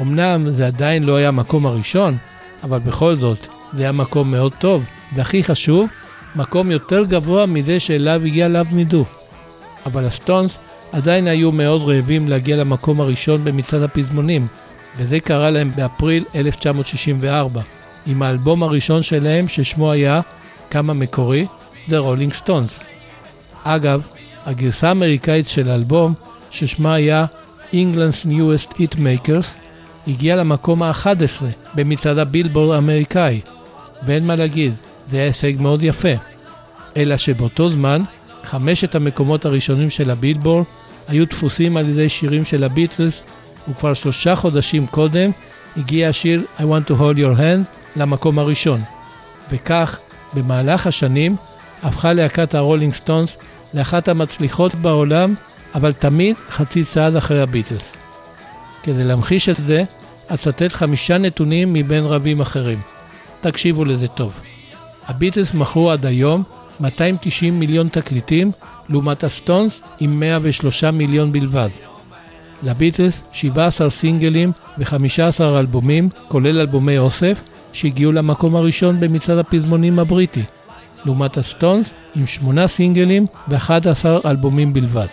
[0.01, 2.17] אמנם זה עדיין לא היה המקום הראשון,
[2.63, 4.83] אבל בכל זאת, זה היה מקום מאוד טוב,
[5.15, 5.89] והכי חשוב,
[6.35, 9.05] מקום יותר גבוה מזה שאליו הגיע Love Me Do.
[9.85, 10.57] אבל הסטונס
[10.91, 14.47] עדיין היו מאוד רעבים להגיע למקום הראשון במצעד הפזמונים,
[14.97, 17.61] וזה קרה להם באפריל 1964,
[18.07, 20.21] עם האלבום הראשון שלהם ששמו היה,
[20.69, 21.45] כמה מקורי,
[21.87, 22.83] The Rolling Stones.
[23.63, 24.01] אגב,
[24.45, 26.13] הגרסה האמריקאית של האלבום,
[26.51, 27.25] ששמה היה
[27.71, 29.47] England's Newest Hit Makers,
[30.07, 31.43] הגיעה למקום ה-11
[31.75, 33.41] במצעד הבילבורד האמריקאי,
[34.05, 34.73] ואין מה להגיד,
[35.11, 36.13] זה היה הישג מאוד יפה.
[36.97, 38.01] אלא שבאותו זמן,
[38.43, 40.65] חמשת המקומות הראשונים של הבילבורד
[41.07, 43.23] היו תפוסים על ידי שירים של הביטלס,
[43.69, 45.31] וכבר שלושה חודשים קודם
[45.77, 48.81] הגיע השיר I want to hold your hand למקום הראשון.
[49.51, 49.99] וכך,
[50.33, 51.35] במהלך השנים,
[51.83, 53.37] הפכה להקת הרולינג סטונס
[53.73, 55.33] לאחת המצליחות בעולם,
[55.75, 57.93] אבל תמיד חצי צעד אחרי הביטלס.
[58.83, 59.83] כדי להמחיש את זה,
[60.33, 62.79] אצטט חמישה נתונים מבין רבים אחרים.
[63.41, 64.33] תקשיבו לזה טוב.
[65.07, 66.43] הביטלס מכרו עד היום
[66.79, 68.51] 290 מיליון תקליטים,
[68.89, 71.69] לעומת הסטונס עם 103 מיליון בלבד.
[72.63, 77.37] לביטלס 17 סינגלים ו-15 אלבומים, כולל אלבומי אוסף,
[77.73, 80.43] שהגיעו למקום הראשון במצעד הפזמונים הבריטי,
[81.05, 85.07] לעומת הסטונס עם 8 סינגלים ו-11 אלבומים בלבד.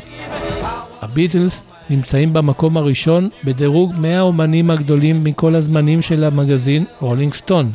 [1.03, 7.71] הביטלס נמצאים במקום הראשון בדירוג 100 האומנים הגדולים מכל הזמנים של המגזין רולינג סטון,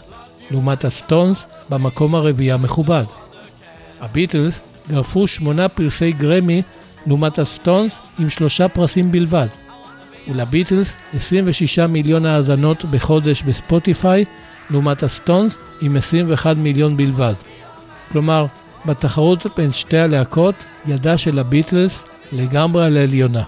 [0.51, 3.03] לעומת הסטונס במקום הרביעי המכובד.
[4.01, 6.61] הביטלס גרפו שמונה פרסי גרמי
[7.07, 9.47] לעומת הסטונס עם שלושה פרסים בלבד.
[10.27, 14.25] ולביטלס 26 מיליון האזנות בחודש בספוטיפיי
[14.69, 17.33] לעומת הסטונס עם 21 מיליון בלבד.
[18.11, 18.45] כלומר,
[18.85, 20.55] בתחרות בין שתי הלהקות,
[20.87, 23.43] ידה של הביטלס לגמרי על העליונה.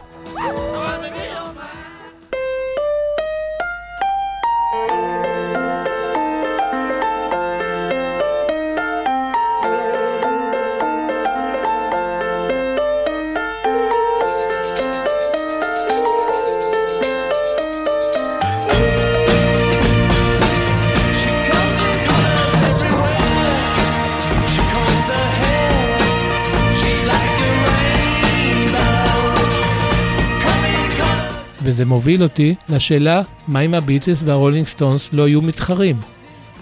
[31.84, 36.00] וזה מוביל אותי לשאלה מה אם הביטלס והרולינג סטונס לא היו מתחרים.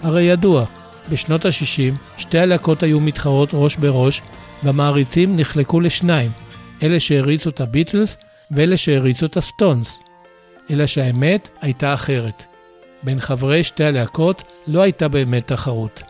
[0.02, 0.64] הרי ידוע,
[1.12, 4.22] בשנות ה-60 שתי הלהקות היו מתחרות ראש בראש
[4.62, 6.30] והמעריצים נחלקו לשניים,
[6.82, 8.16] אלה שהעריצו את הביטלס
[8.50, 9.98] ואלה שהעריצו את הסטונס.
[10.70, 12.44] אלא שהאמת הייתה אחרת.
[13.02, 16.02] בין חברי שתי הלהקות לא הייתה באמת תחרות.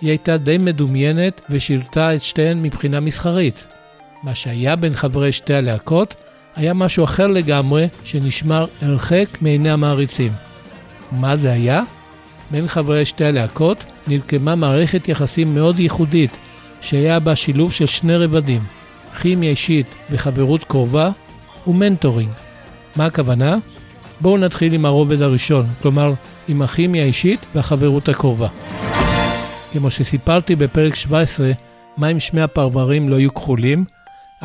[0.00, 3.66] היא הייתה די מדומיינת ושירתה את שתיהן מבחינה מסחרית.
[4.22, 6.14] מה שהיה בין חברי שתי הלהקות
[6.56, 10.32] היה משהו אחר לגמרי שנשמר הרחק מעיני המעריצים.
[11.12, 11.82] מה זה היה?
[12.50, 16.36] בין חברי שתי הלהקות נרקמה מערכת יחסים מאוד ייחודית,
[16.80, 18.60] שהיה בה שילוב של שני רבדים,
[19.20, 21.10] כימיה אישית וחברות קרובה
[21.66, 22.30] ומנטורינג.
[22.96, 23.56] מה הכוונה?
[24.20, 26.12] בואו נתחיל עם הרובד הראשון, כלומר
[26.48, 28.48] עם הכימיה האישית והחברות הקרובה.
[29.72, 31.50] כמו שסיפרתי בפרק 17,
[31.96, 33.84] מה אם שמי הפרברים לא יהיו כחולים?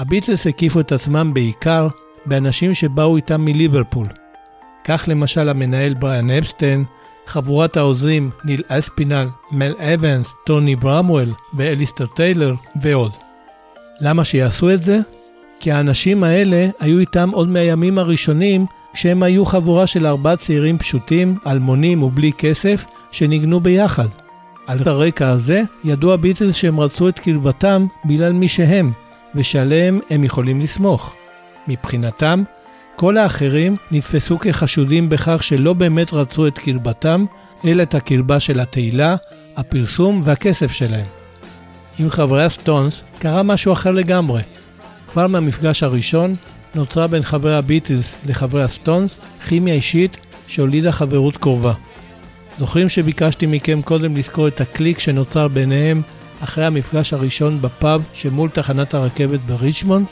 [0.02, 1.88] הביטלס הקיפו את עצמם בעיקר
[2.26, 4.08] באנשים שבאו איתם מליברפול.
[4.84, 6.84] כך למשל המנהל בריאן אפסטיין,
[7.28, 13.12] חבורת העוזרים ניל אספינל, מל אבנס, טוני ברמואל ואליסטר טיילר ועוד.
[14.00, 15.00] למה שיעשו את זה?
[15.60, 21.38] כי האנשים האלה היו איתם עוד מהימים הראשונים כשהם היו חבורה של ארבעה צעירים פשוטים,
[21.48, 24.08] אלמונים ובלי כסף, שניגנו ביחד.
[24.68, 28.92] על הרקע הזה ידעו הביטלס שהם רצו את קרבתם בגלל מי שהם,
[29.36, 31.13] ושעליהם הם יכולים לסמוך.
[31.67, 32.44] מבחינתם,
[32.96, 37.26] כל האחרים נתפסו כחשודים בכך שלא באמת רצו את קרבתם,
[37.65, 39.15] אלא את הקרבה של התהילה,
[39.58, 41.06] הפרסום והכסף שלהם.
[42.00, 44.41] עם חברי הסטונס קרה משהו אחר לגמרי.
[45.12, 46.36] כבר מהמפגש הראשון
[46.76, 50.17] נוצרה בין חברי הביטלס לחברי הסטונס כימיה אישית
[50.48, 51.74] שהולידה חברות קרובה.
[52.60, 56.02] זוכרים שביקשתי מכם קודם לזכור את הקליק שנוצר ביניהם
[56.43, 60.06] אחרי המפגש הראשון בפאב שמול תחנת הרכבת בריצ'מונד?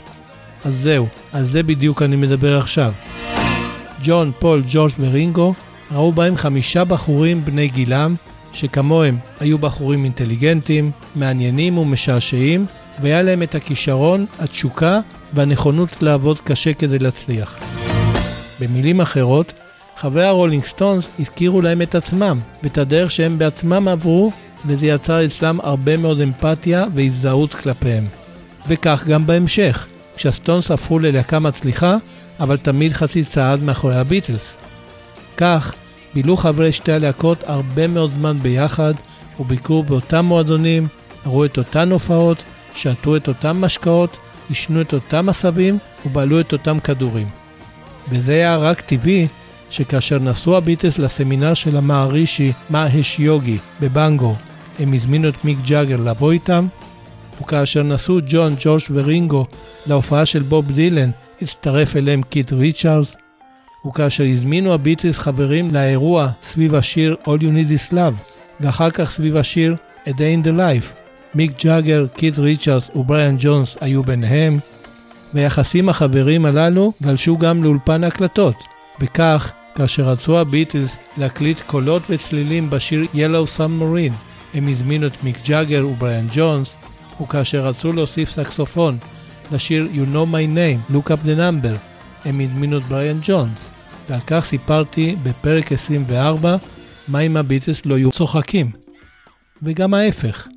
[0.64, 2.92] אז זהו, על זה בדיוק אני מדבר עכשיו.
[4.02, 5.54] ג'ון, פול, ג'ורג' ורינגו
[5.92, 8.14] ראו בהם חמישה בחורים בני גילם,
[8.52, 12.66] שכמוהם היו בחורים אינטליגנטים, מעניינים ומשעשעים,
[13.00, 15.00] והיה להם את הכישרון, התשוקה
[15.34, 17.58] והנכונות לעבוד קשה כדי להצליח.
[18.60, 19.52] במילים אחרות,
[19.96, 24.30] חברי הרולינג סטונס הזכירו להם את עצמם ואת הדרך שהם בעצמם עברו,
[24.66, 28.04] וזה יצר אצלם הרבה מאוד אמפתיה והזדהות כלפיהם.
[28.68, 31.96] וכך גם בהמשך, כשהסטונס הפכו ללהקה מצליחה,
[32.40, 34.56] אבל תמיד חצי צעד מאחורי הביטלס.
[35.36, 35.74] כך,
[36.14, 38.94] בילו חברי שתי הלהקות הרבה מאוד זמן ביחד,
[39.40, 40.86] וביקרו באותם מועדונים,
[41.26, 42.42] ראו את אותן הופעות,
[42.74, 44.16] שתו את אותם משקאות,
[44.48, 47.28] עישנו את אותם עשבים ובלעו את אותם כדורים.
[48.10, 49.26] וזה היה רק טבעי
[49.70, 54.36] שכאשר נסעו הביטלס לסמינר של המהרישי מהש יוגי בבנגור,
[54.80, 56.66] הם הזמינו את מיק ג'אגר לבוא איתם,
[57.40, 59.46] וכאשר נסעו ג'ון, ג'ורג' ורינגו
[59.86, 61.10] להופעה של בוב דילן,
[61.42, 63.16] הצטרף אליהם קיט ריצ'רדס,
[63.86, 69.36] וכאשר הזמינו הביטלס חברים לאירוע סביב השיר All You Need Is Love, ואחר כך סביב
[69.36, 70.94] השיר A Day in the Life,
[71.34, 74.58] מיק ג'אגר, קיט ריצ'רדס ובריאן ג'ונס היו ביניהם,
[75.34, 78.56] והיחסים החבריים הללו גלשו גם לאולפן ההקלטות.
[79.00, 85.86] וכך, כאשר רצו הביטלס להקליט קולות וצלילים בשיר Yellow Submarine, הם הזמינו את מיק ג'אגר
[85.86, 86.74] ובריאן ג'ונס,
[87.22, 88.98] וכאשר רצו להוסיף סקסופון
[89.52, 91.76] לשיר You know my name, look up the number,
[92.24, 93.70] הם הזמינו את בריאן ג'ונס.
[94.08, 96.56] ועל כך סיפרתי בפרק 24,
[97.08, 98.70] מה אם הביטלס לא היו צוחקים.
[99.62, 100.48] וגם ההפך.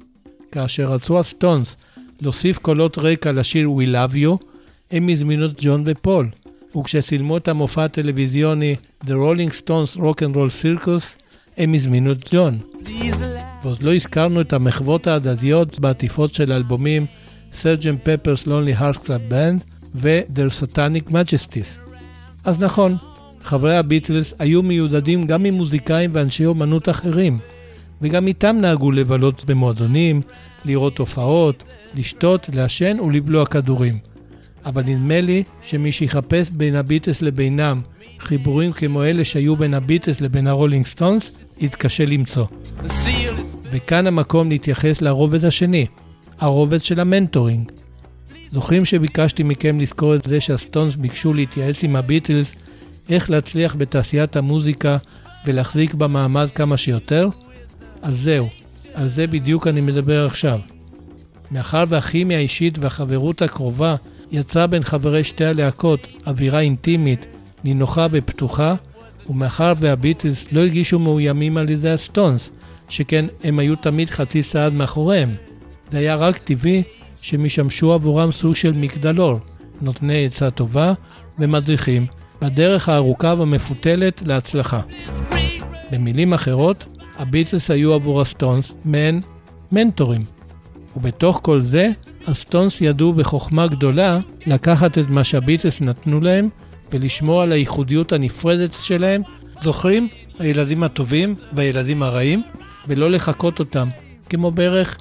[0.51, 1.75] כאשר רצו הסטונס
[2.21, 4.45] להוסיף קולות רקע לשיר We Love You,
[4.91, 6.29] הם הזמינו את ג'ון ופול.
[6.77, 8.75] וכשצילמו את המופע הטלוויזיוני
[9.05, 11.23] The Rolling Stones Rock and Roll Circus,
[11.57, 12.59] הם הזמינו את ג'ון.
[13.63, 17.05] ועוד לא הזכרנו את המחוות ההדדיות בעטיפות של האלבומים
[17.51, 17.95] Sgt.
[18.03, 19.63] Pepper's Lonely Hearts Club Band
[19.95, 21.91] ו The Satanic Majesties.
[22.43, 22.97] אז נכון,
[23.43, 27.39] חברי הביטלס היו מיודדים גם עם מוזיקאים ואנשי אומנות אחרים,
[28.01, 30.21] וגם איתם נהגו לבלות במועדונים,
[30.65, 31.63] לראות הופעות,
[31.95, 34.12] לשתות, לעשן ולבלוע כדורים.
[34.65, 37.81] אבל נדמה לי שמי שיחפש בין הביטלס לבינם
[38.19, 42.45] חיבורים כמו אלה שהיו בין הביטלס לבין הרולינג סטונס, יתקשה למצוא.
[43.71, 45.85] וכאן המקום להתייחס לרובד השני,
[46.39, 47.71] הרובד של המנטורינג.
[48.51, 52.55] זוכרים שביקשתי מכם לזכור את זה שהסטונס ביקשו להתייעץ עם הביטלס
[53.09, 54.97] איך להצליח בתעשיית המוזיקה
[55.45, 57.29] ולהחזיק במעמד כמה שיותר?
[58.01, 58.49] אז זהו,
[58.93, 60.59] על זה בדיוק אני מדבר עכשיו.
[61.51, 63.95] מאחר והכימיה האישית והחברות הקרובה
[64.33, 67.25] יצרה בין חברי שתי הלהקות אווירה אינטימית,
[67.63, 68.75] נינוחה ופתוחה,
[69.29, 72.49] ומאחר והביטלס לא הרגישו מאוימים על ידי הסטונס,
[72.89, 75.35] שכן הם היו תמיד חצי צעד מאחוריהם.
[75.91, 76.83] זה היה רק טבעי
[77.21, 79.39] שהם ישמשו עבורם סוג של מגדלור,
[79.81, 80.93] נותני עצה טובה
[81.39, 82.05] ומדריכים
[82.41, 84.81] בדרך הארוכה והמפותלת להצלחה.
[85.91, 86.85] במילים אחרות,
[87.17, 89.21] הביטלס היו עבור הסטונס מעין
[89.71, 90.23] מנטורים.
[90.97, 91.89] ובתוך כל זה,
[92.27, 96.47] הסטונס ידעו בחוכמה גדולה לקחת את מה שהביטלס נתנו להם
[96.91, 99.21] ולשמור על הייחודיות הנפרדת שלהם.
[99.61, 100.07] זוכרים?
[100.39, 102.41] הילדים הטובים והילדים הרעים,
[102.87, 103.87] ולא לחקות אותם,
[104.29, 104.97] כמו בערך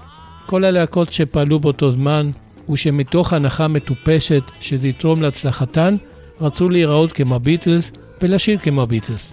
[0.46, 2.30] כל הלהקות שפעלו באותו זמן,
[2.70, 5.96] ושמתוך הנחה מטופשת שזה יתרום להצלחתן,
[6.40, 7.92] רצו להיראות כמו הביטלס
[8.22, 9.32] ולשיר כמו הביטלס.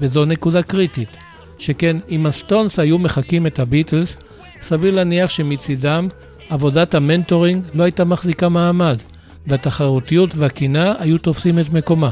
[0.00, 1.16] וזו נקודה קריטית,
[1.58, 4.16] שכן אם הסטונס היו מחקים את הביטלס,
[4.62, 6.08] סביר להניח שמצידם
[6.50, 8.96] עבודת המנטורינג לא הייתה מחזיקה מעמד,
[9.46, 12.10] והתחרותיות והקנאה היו תופסים את מקומה.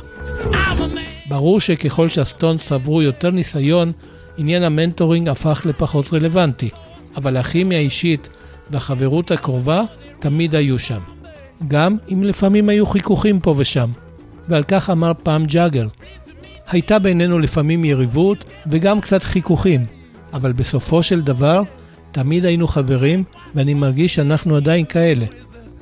[1.28, 3.92] ברור שככל שהסטונס צברו יותר ניסיון,
[4.38, 6.68] עניין המנטורינג הפך לפחות רלוונטי,
[7.16, 8.28] אבל הכימיה האישית
[8.70, 9.82] והחברות הקרובה
[10.18, 11.00] תמיד היו שם.
[11.68, 13.90] גם אם לפעמים היו חיכוכים פה ושם.
[14.48, 15.86] ועל כך אמר פעם ג'אגר,
[16.68, 19.84] הייתה בינינו לפעמים יריבות וגם קצת חיכוכים,
[20.32, 21.62] אבל בסופו של דבר
[22.16, 25.26] תמיד היינו חברים, ואני מרגיש שאנחנו עדיין כאלה.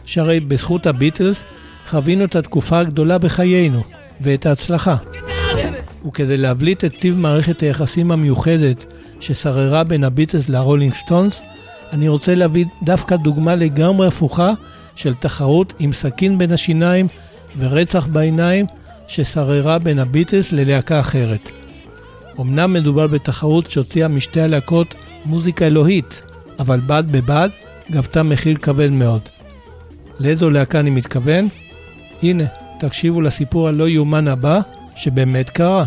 [0.05, 1.45] שהרי בזכות הביטלס
[1.91, 3.83] חווינו את התקופה הגדולה בחיינו,
[4.21, 4.97] ואת ההצלחה.
[6.07, 8.85] וכדי להבליט את טיב מערכת היחסים המיוחדת
[9.21, 11.43] ששררה בין הביטלס לרולינג סטונס,
[11.93, 14.53] אני רוצה להביא דווקא דוגמה לגמרי הפוכה
[14.97, 17.09] של תחרות עם סכין בין השיניים
[17.59, 18.67] ורצח בעיניים
[19.09, 21.51] ששררה בין הביטלס ללהקה אחרת.
[22.41, 24.95] אמנם מדובר בתחרות שהוציאה משתי הלהקות
[25.27, 26.23] מוזיקה אלוהית,
[26.59, 27.49] אבל בד בבד
[27.91, 29.21] גבתה מחיר כבד מאוד.
[30.21, 31.49] לאיזו להקה אני מתכוון?
[32.23, 32.45] הנה,
[32.81, 34.61] תקשיבו לסיפור הלא יאומן הבא,
[34.97, 35.85] שבאמת קרה.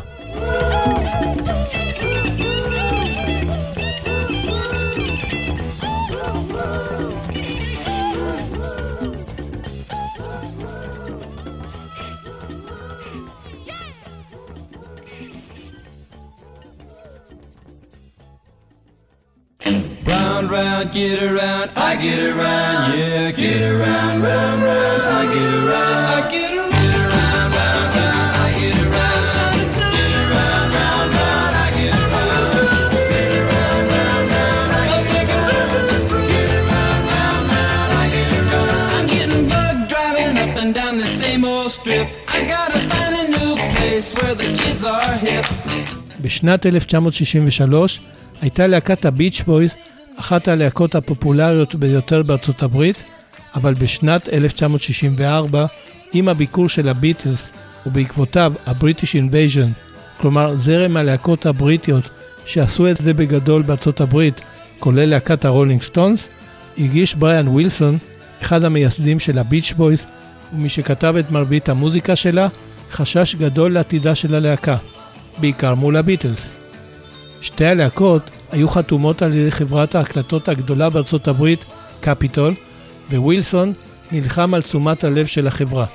[20.77, 26.05] Round, round, get around, I get around, yeah, get around, round, round, I get around,
[26.05, 26.73] I get around.
[27.07, 27.97] Around, around.
[27.97, 28.37] Around,
[28.85, 29.17] around.
[30.27, 30.75] Around,
[36.21, 36.61] around.
[38.97, 39.41] Around,
[45.41, 45.47] around.
[46.21, 47.99] בשנת 1963
[48.41, 49.71] הייתה להקת הביץ' בויז
[50.19, 53.03] אחת הלהקות הפופולריות ביותר בארצות הברית,
[53.55, 55.65] אבל בשנת 1964,
[56.13, 57.51] עם הביקור של הביטלס
[57.85, 59.69] ובעקבותיו ה British Invasion,
[60.17, 62.09] כלומר זרם הלהקות הבריטיות
[62.45, 64.41] שעשו את זה בגדול בארצות הברית,
[64.79, 66.27] כולל להקת הרולינג סטונס,
[66.77, 67.97] הרגיש בריאן ווילסון,
[68.41, 70.05] אחד המייסדים של הביץ' בויז,
[70.53, 72.47] ומי שכתב את מרבית המוזיקה שלה,
[72.91, 74.77] חשש גדול לעתידה של הלהקה,
[75.37, 76.53] בעיקר מול הביטלס.
[77.41, 81.65] שתי הלהקות היו חתומות על ידי חברת ההקלטות הגדולה בארצות הברית,
[81.99, 82.53] קפיטול,
[83.11, 83.73] ווילסון
[84.11, 85.85] נלחם על תשומת הלב של החברה.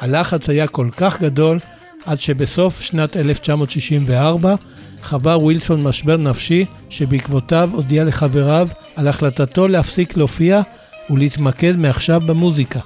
[0.00, 1.58] הלחץ היה כל כך גדול,
[2.06, 4.54] עד שבסוף שנת 1964
[5.02, 10.60] חווה ווילסון משבר נפשי, שבעקבותיו הודיע לחבריו על החלטתו להפסיק להופיע
[11.10, 12.80] ולהתמקד מעכשיו במוזיקה.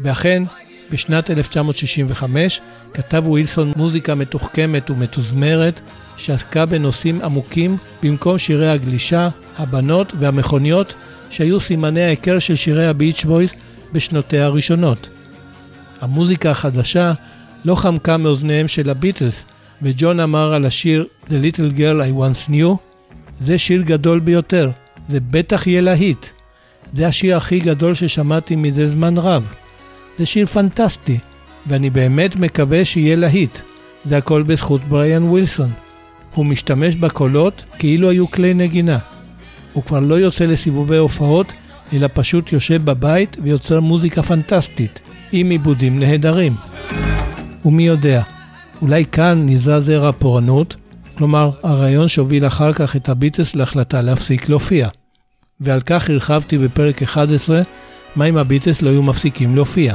[0.00, 0.42] ואכן,
[0.90, 2.60] בשנת 1965
[2.94, 5.80] כתב ווילסון מוזיקה מתוחכמת ומתוזמרת
[6.16, 10.94] שעסקה בנושאים עמוקים במקום שירי הגלישה, הבנות והמכוניות
[11.30, 13.50] שהיו סימני ההיכר של שירי הביץ' בויז
[13.92, 15.08] בשנותיה הראשונות.
[16.00, 17.12] המוזיקה החדשה
[17.64, 19.44] לא חמקה מאוזניהם של הביטלס,
[19.82, 22.76] וג'ון אמר על השיר The Little Girl I Once Knew,
[23.40, 24.70] זה שיר גדול ביותר,
[25.08, 26.26] זה בטח יהיה להיט.
[26.92, 29.52] זה השיר הכי גדול ששמעתי מזה זמן רב.
[30.18, 31.18] זה שיר פנטסטי,
[31.66, 33.58] ואני באמת מקווה שיהיה להיט.
[34.04, 35.70] זה הכל בזכות בריאן ווילסון.
[36.36, 38.98] הוא משתמש בקולות כאילו היו כלי נגינה.
[39.72, 41.52] הוא כבר לא יוצא לסיבובי הופעות,
[41.92, 45.00] אלא פשוט יושב בבית ויוצר מוזיקה פנטסטית,
[45.32, 46.52] עם עיבודים נהדרים.
[47.64, 48.22] ומי יודע,
[48.82, 50.76] אולי כאן נזרע זרע הפורענות,
[51.18, 54.88] כלומר, הרעיון שהוביל אחר כך את הביטלס להחלטה להפסיק להופיע.
[55.60, 57.62] ועל כך הרחבתי בפרק 11,
[58.16, 59.94] מה אם הביטלס לא היו מפסיקים להופיע.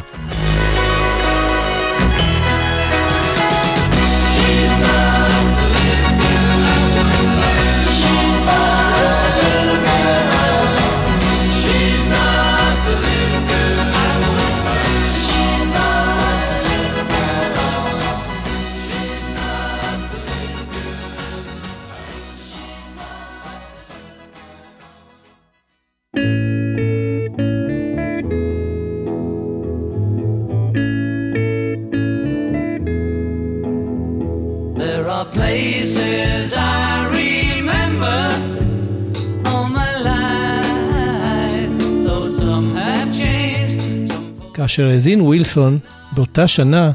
[44.72, 45.80] כאשר האזין ווילסון
[46.12, 46.92] באותה שנה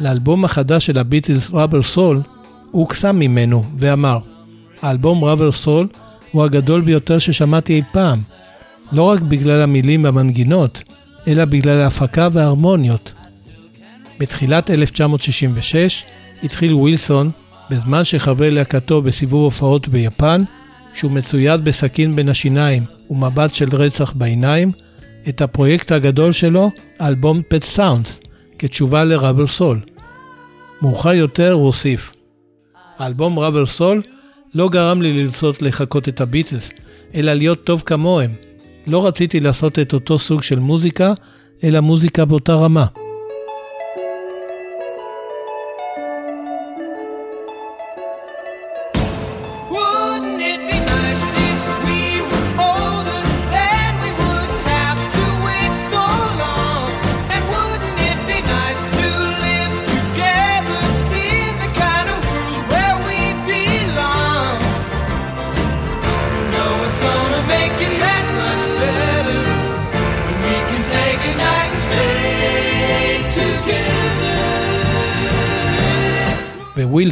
[0.00, 2.22] לאלבום החדש של הביטלס ראבר סול,
[2.70, 4.18] הוא הוקסם ממנו ואמר,
[4.82, 5.88] האלבום ראבר סול
[6.30, 8.22] הוא הגדול ביותר ששמעתי אי פעם,
[8.92, 10.82] לא רק בגלל המילים והמנגינות,
[11.28, 13.14] אלא בגלל ההפקה וההרמוניות.
[14.18, 16.04] בתחילת 1966
[16.42, 17.30] התחיל ווילסון,
[17.70, 20.42] בזמן שחברי להקתו בסיבוב הופעות ביפן,
[20.94, 24.70] שהוא מצויד בסכין בין השיניים ומבט של רצח בעיניים,
[25.28, 28.20] את הפרויקט הגדול שלו, האלבום פט סאונדס,
[28.58, 29.80] כתשובה לראבר סול.
[30.82, 32.12] מאוחר יותר הוא הוסיף,
[32.98, 34.02] האלבום ראבר סול
[34.54, 36.70] לא גרם לי לרצות לחקות את הביטלס,
[37.14, 38.34] אלא להיות טוב כמוהם.
[38.86, 41.12] לא רציתי לעשות את אותו סוג של מוזיקה,
[41.64, 42.86] אלא מוזיקה באותה רמה.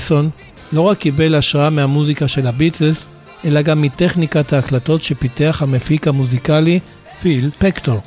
[0.02, 0.30] ווילסון
[0.72, 3.06] לא רק קיבל השראה מהמוזיקה של הביטלס,
[3.44, 6.80] אלא גם מטכניקת ההקלטות שפיתח המפיק המוזיקלי
[7.20, 8.00] פיל ספקטור.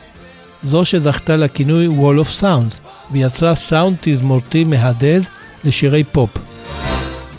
[0.64, 2.76] זו שזכתה לכינוי Wall of Sounds,
[3.12, 5.24] ויצרה סאונד תזמורתי מהדהד
[5.64, 6.30] לשירי פופ.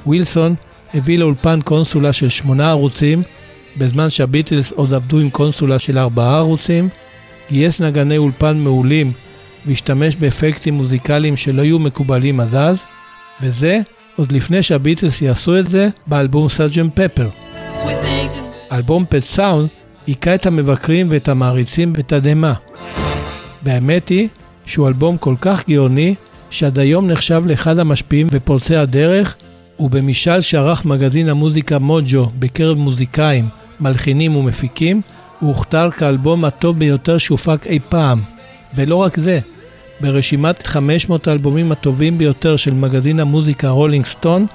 [0.07, 0.55] ווילסון
[0.95, 3.23] הביא לאולפן קונסולה של שמונה ערוצים,
[3.79, 6.89] בזמן שהביטלס עוד עבדו עם קונסולה של ארבעה ערוצים,
[7.51, 9.13] גייס נגני אולפן מעולים
[9.67, 12.83] והשתמש באפקטים מוזיקליים שלא היו מקובלים עד אז,
[13.43, 13.81] וזה
[14.17, 16.89] עוד לפני שהביטלס יעשו את זה באלבום Sgt.
[16.95, 17.29] Pepper.
[18.73, 19.68] אלבום Pet Sounds
[20.07, 22.55] היכה את המבקרים ואת המעריצים בתדהמה.
[23.62, 24.29] והאמת היא
[24.67, 26.14] שהוא אלבום כל כך גאוני,
[26.51, 29.37] שעד היום נחשב לאחד המשפיעים ופורצי הדרך,
[29.81, 33.49] ובמשאל שערך מגזין המוזיקה מוג'ו בקרב מוזיקאים,
[33.81, 35.01] מלחינים ומפיקים,
[35.41, 38.21] הוא הוכתר כאלבום הטוב ביותר שהופק אי פעם.
[38.75, 39.41] ולא רק זה,
[40.01, 44.47] ברשימת 500 האלבומים הטובים ביותר של מגזין המוזיקה רולינג סטון,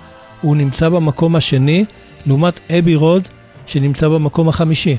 [0.42, 1.86] הוא נמצא במקום השני,
[2.26, 3.28] לעומת Abbey Road,
[3.66, 4.98] שנמצא במקום החמישי.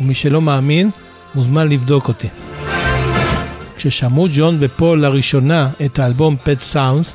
[0.00, 0.90] ומי שלא מאמין,
[1.34, 2.28] מוזמן לבדוק אותי.
[3.76, 7.14] כששמעו ג'ון ופול לראשונה את האלבום Pet Sounds,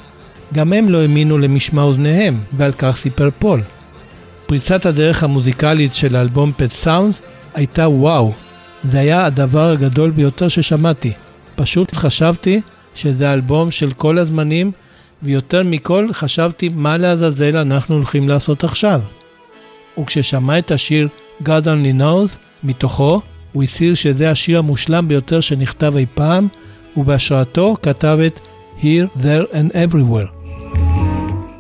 [0.53, 3.61] גם הם לא האמינו למשמע אוזניהם, ועל כך סיפר פול.
[4.45, 7.22] פריצת הדרך המוזיקלית של האלבום פט סאונדס
[7.53, 8.34] הייתה וואו,
[8.84, 11.13] זה היה הדבר הגדול ביותר ששמעתי.
[11.56, 12.62] פשוט חשבתי
[12.95, 14.72] שזה אלבום של כל הזמנים,
[15.24, 19.02] ויותר מכל חשבתי מה לעזאזל אנחנו הולכים לעשות עכשיו.
[19.99, 21.08] וכששמע את השיר
[21.43, 23.22] God Only Knows מתוכו,
[23.52, 26.47] הוא הצהיר שזה השיר המושלם ביותר שנכתב אי פעם,
[26.97, 28.39] ובהשראתו כתב את
[28.80, 30.38] Here, There and Everywhere.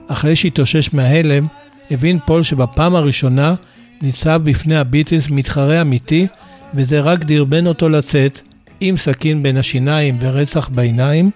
[0.07, 1.47] אחרי שהתאושש מההלם,
[1.91, 3.55] הבין פול שבפעם הראשונה
[4.01, 6.27] ניצב בפני הביטלס מתחרה אמיתי,
[6.73, 8.41] וזה רק דרבן אותו לצאת,
[8.81, 11.31] עם סכין בין השיניים ורצח בעיניים,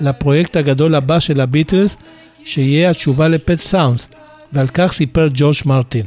[0.00, 1.96] לפרויקט הגדול הבא של הביטלס,
[2.44, 4.08] שיהיה התשובה ל Pet Sounds,
[4.52, 6.06] ועל כך סיפר ג'ורג' מרטין.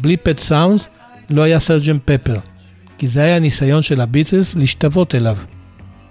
[0.00, 0.88] בלי Pet Sounds
[1.30, 2.36] לא היה Sergeant Pepper,
[2.98, 5.36] כי זה היה הניסיון של הביטלס להשתוות אליו.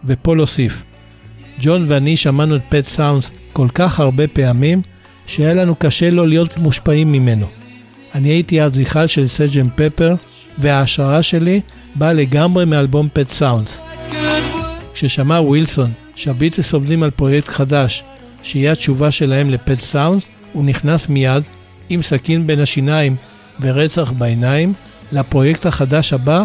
[0.06, 0.84] ופול הוסיף,
[1.62, 4.82] ג'ון ואני שמענו את Pet Sounds כל כך הרבה פעמים,
[5.28, 7.48] שהיה לנו קשה לא להיות מושפעים ממנו.
[8.16, 10.16] אני הייתי האדריכל של Sergeant Pepper,
[10.58, 11.62] וההשראה שלי
[11.96, 13.82] באה לגמרי מאלבום Pet Sounds.
[14.94, 18.04] כששמע ווילסון שהביטלס עובדים על פרויקט חדש,
[18.44, 21.44] שיהיה התשובה שלהם ל Pet Sounds, הוא נכנס מיד,
[21.90, 23.16] עם סכין בין השיניים
[23.62, 24.74] ורצח בעיניים,
[25.12, 26.44] לפרויקט החדש הבא,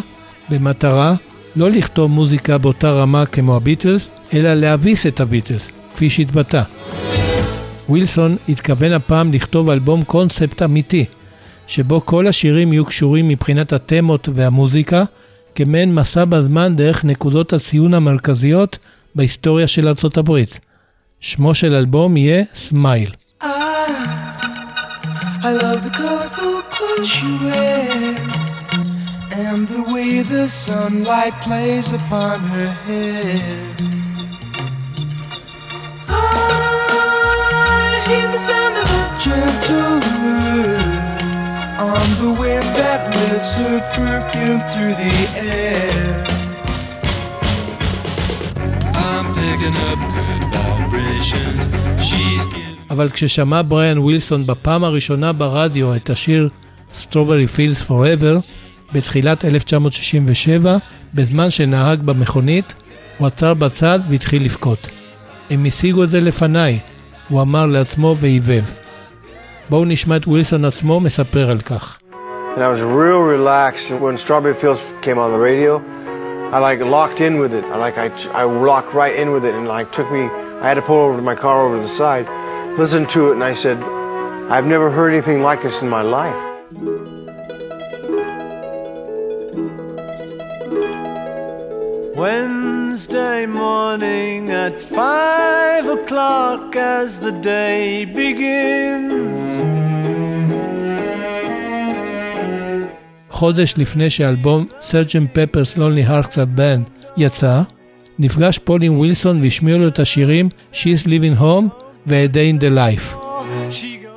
[0.51, 1.14] במטרה
[1.57, 6.62] לא לכתוב מוזיקה באותה רמה כמו הביטלס, אלא להביס את הביטלס, כפי שהתבטא.
[7.88, 11.05] ווילסון התכוון הפעם לכתוב אלבום קונספט אמיתי,
[11.66, 15.05] שבו כל השירים יהיו קשורים מבחינת התמות והמוזיקה,
[15.55, 18.78] כמעין מסע בזמן דרך נקודות הציון המרכזיות
[19.14, 20.61] בהיסטוריה של ארצות הברית.
[21.20, 23.11] שמו של אלבום יהיה Smile.
[29.44, 33.40] And the way the sunlight plays upon her hair.
[36.09, 36.22] I
[38.09, 40.93] hear the sound of a gentle word
[41.78, 46.24] on the wind that lifts her perfume through the air.
[49.06, 51.62] I'm picking up good vibrations.
[52.08, 52.78] She's giving.
[52.90, 56.48] אבל כששמע בריאן ווילסון בפעם הראשונה ברדיו את השיר
[56.92, 58.40] Strawberry Fields Forever,
[58.92, 60.76] בתחילת 1967,
[61.14, 62.74] בזמן שנהג במכונית,
[63.18, 64.88] הוא עצר בצד והתחיל לבכות.
[65.50, 66.78] הם השיגו את זה לפניי,
[67.28, 68.64] הוא אמר לעצמו והיבב.
[69.69, 71.99] בואו נשמע את ווילסון עצמו מספר על כך.
[72.55, 73.89] and I was real relaxed.
[73.91, 75.73] And when Strawberry Fields came on the radio,
[76.51, 77.63] I like locked in with it.
[77.63, 78.07] I like I,
[78.41, 80.23] I locked right in with it, and like took me.
[80.63, 82.25] I had to pull over my car over to the side,
[82.77, 83.77] listened to it, and I said,
[84.55, 86.41] "I've never heard anything like this in my life."
[92.17, 99.22] Wednesday morning at five o'clock as the day begins.
[103.35, 106.05] חודש לפני שאלבום סרג'ן פפרס לונלי
[106.35, 106.85] קלאב בנד
[107.16, 107.62] יצא,
[108.18, 112.76] נפגש פול עם ווילסון והשמיעו לו את השירים She's Leaving Home ו-A Day in the
[112.76, 113.16] Life.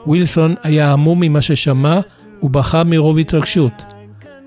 [0.06, 2.00] ווילסון היה המום ממה ששמע
[2.44, 3.84] ובכה מרוב התרגשות.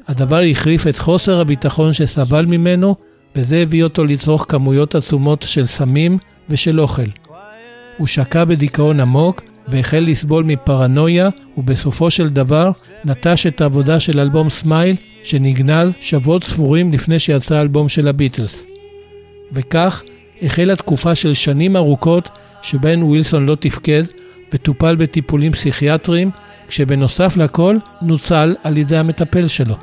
[0.08, 2.94] הדבר החריף את חוסר הביטחון שסבל ממנו,
[3.36, 6.18] וזה הביא אותו לצרוך כמויות עצומות של סמים
[6.48, 7.10] ושל אוכל.
[7.98, 12.70] הוא שקע בדיכאון עמוק והחל לסבול מפרנויה, ובסופו של דבר
[13.04, 18.64] נטש את העבודה של אלבום Smile, שנגנז שבועות ספורים לפני שיצא האלבום של הביטלס.
[19.52, 20.02] וכך
[20.42, 22.28] החלה תקופה של שנים ארוכות
[22.62, 24.02] שבהן ווילסון לא תפקד,
[24.52, 26.30] וטופל בטיפולים פסיכיאטריים,
[26.68, 29.74] כשבנוסף לכל נוצל על ידי המטפל שלו.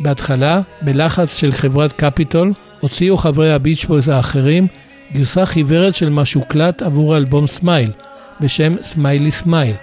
[0.00, 4.66] בהתחלה, בלחץ של חברת קפיטול, הוציאו חברי הביץ' בויז האחרים
[5.12, 7.90] גרסה חיוורת של מה שהוקלט עבור האלבום Smile,
[8.40, 9.74] בשם Smiley Smile.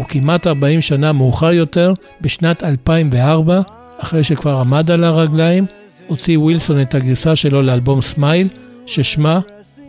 [0.00, 3.60] וכמעט 40 שנה מאוחר יותר, בשנת 2004,
[3.98, 5.66] אחרי שכבר עמד על הרגליים,
[6.06, 8.48] הוציא ווילסון את הגרסה שלו לאלבום Smile,
[8.86, 9.40] ששמה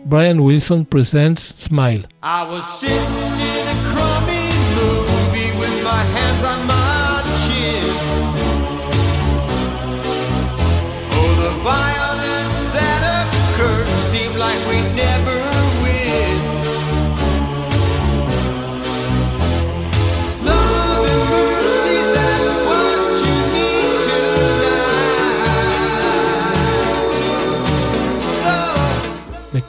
[0.04, 2.02] Brian Wilson Presents Smile.
[11.62, 15.39] Violence that occurs seemed like we never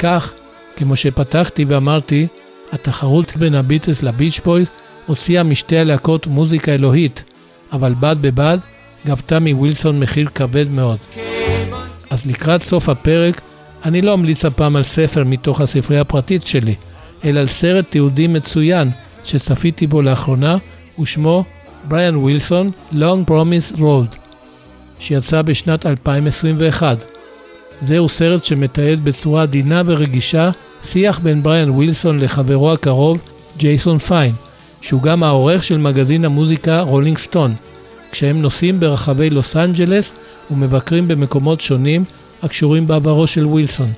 [0.02, 0.32] וכך,
[0.76, 2.28] כמו שפתחתי ואמרתי,
[2.72, 4.68] התחרות בין הביטלס לביץ' בויז
[5.06, 7.24] הוציאה משתי הלהקות מוזיקה אלוהית,
[7.72, 8.58] אבל בד בבד
[9.06, 10.98] גבתה מווילסון מחיר כבד מאוד.
[12.10, 13.42] אז לקראת סוף הפרק,
[13.86, 16.76] אני לא אמליץ הפעם על ספר מתוך הספרייה הפרטית שלי,
[17.24, 18.90] אלא על סרט תיעודי מצוין
[19.24, 20.58] שצפיתי בו לאחרונה,
[21.00, 21.44] ושמו
[21.88, 24.16] בריאן ווילסון, Long Promise Road,
[25.00, 27.21] שיצא בשנת 2021.
[27.82, 30.50] זהו סרט שמתעד בצורה עדינה ורגישה
[30.84, 33.20] שיח בין בריאן ווילסון לחברו הקרוב,
[33.58, 34.32] ג'ייסון פיין,
[34.82, 37.54] שהוא גם העורך של מגזין המוזיקה רולינג סטון,
[38.12, 40.12] כשהם נוסעים ברחבי לוס אנג'לס
[40.52, 42.04] ומבקרים במקומות שונים
[42.44, 43.92] הקשורים בעברו של ווילסון.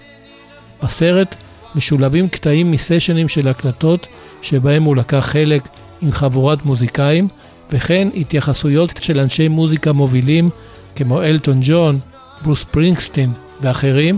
[0.84, 1.36] בסרט
[1.76, 4.08] משולבים קטעים מסשנים של הקלטות
[4.42, 5.68] שבהם הוא לקח חלק
[6.02, 7.28] עם חבורת מוזיקאים,
[7.72, 10.50] וכן התייחסויות של אנשי מוזיקה מובילים
[10.96, 12.00] כמו אלטון ג'ון,
[12.44, 13.32] ברוס פרינגסטין
[13.66, 14.18] ואחרים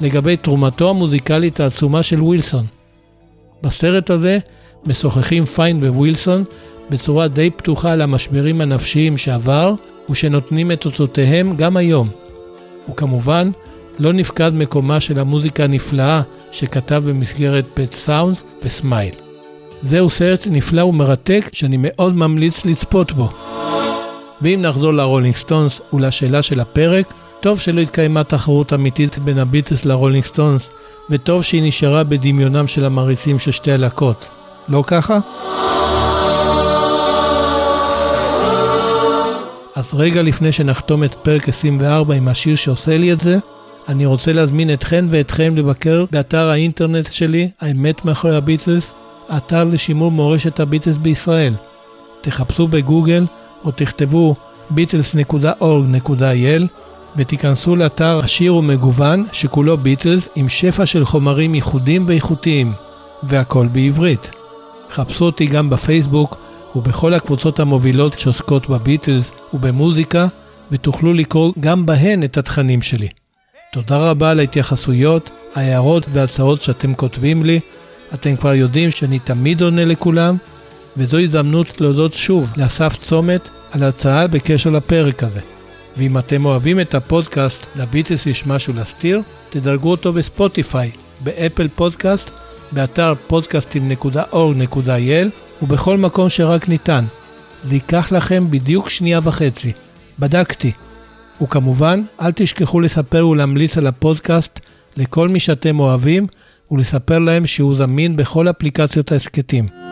[0.00, 2.64] לגבי תרומתו המוזיקלית העצומה של ווילסון.
[3.62, 4.38] בסרט הזה
[4.86, 6.44] משוחחים פיין ווילסון
[6.90, 9.74] בצורה די פתוחה על המשברים הנפשיים שעבר
[10.10, 12.08] ושנותנים את תוצאותיהם גם היום.
[12.90, 13.50] וכמובן,
[13.98, 16.22] לא נפקד מקומה של המוזיקה הנפלאה
[16.52, 19.14] שכתב במסגרת פט סאונדס וסמייל.
[19.82, 23.30] זהו סרט נפלא ומרתק שאני מאוד ממליץ לצפות בו.
[24.42, 30.24] ואם נחזור לרולינג סטונס ולשאלה של הפרק, טוב שלא התקיימה תחרות אמיתית בין הביטלס לרולינג
[30.24, 30.70] סטונס,
[31.10, 34.28] וטוב שהיא נשארה בדמיונם של המעריצים של שתי הלהקות.
[34.68, 35.18] לא ככה?
[39.74, 43.38] אז רגע לפני שנחתום את פרק 24 עם השיר שעושה לי את זה,
[43.88, 48.94] אני רוצה להזמין אתכן ואתכם לבקר באתר האינטרנט שלי, האמת מאחורי הביטלס,
[49.28, 51.52] האתר לשימור מורשת הביטלס בישראל.
[52.20, 53.26] תחפשו בגוגל
[53.64, 54.34] או תכתבו
[54.76, 56.85] beatles.org.il
[57.16, 62.72] ותיכנסו לאתר עשיר ומגוון שכולו ביטלס עם שפע של חומרים ייחודיים ואיכותיים,
[63.22, 64.30] והכל בעברית.
[64.90, 66.36] חפשו אותי גם בפייסבוק
[66.76, 70.26] ובכל הקבוצות המובילות שעוסקות בביטלס ובמוזיקה,
[70.72, 73.08] ותוכלו לקרוא גם בהן את התכנים שלי.
[73.72, 77.60] תודה רבה על ההתייחסויות, ההערות וההצעות שאתם כותבים לי.
[78.14, 80.36] אתם כבר יודעים שאני תמיד עונה לכולם,
[80.96, 85.55] וזו הזדמנות להודות שוב לאסף צומת על ההצעה בקשר לפרק הזה.
[85.96, 90.90] ואם אתם אוהבים את הפודקאסט לביטלס יש משהו להסתיר, תדרגו אותו בספוטיפיי,
[91.20, 92.30] באפל פודקאסט,
[92.72, 95.28] באתר podcastim.org.il
[95.62, 97.04] ובכל מקום שרק ניתן.
[97.64, 99.72] זה ייקח לכם בדיוק שנייה וחצי.
[100.18, 100.72] בדקתי.
[101.42, 104.60] וכמובן, אל תשכחו לספר ולהמליץ על הפודקאסט
[104.96, 106.26] לכל מי שאתם אוהבים,
[106.70, 109.85] ולספר להם שהוא זמין בכל אפליקציות ההסכתים.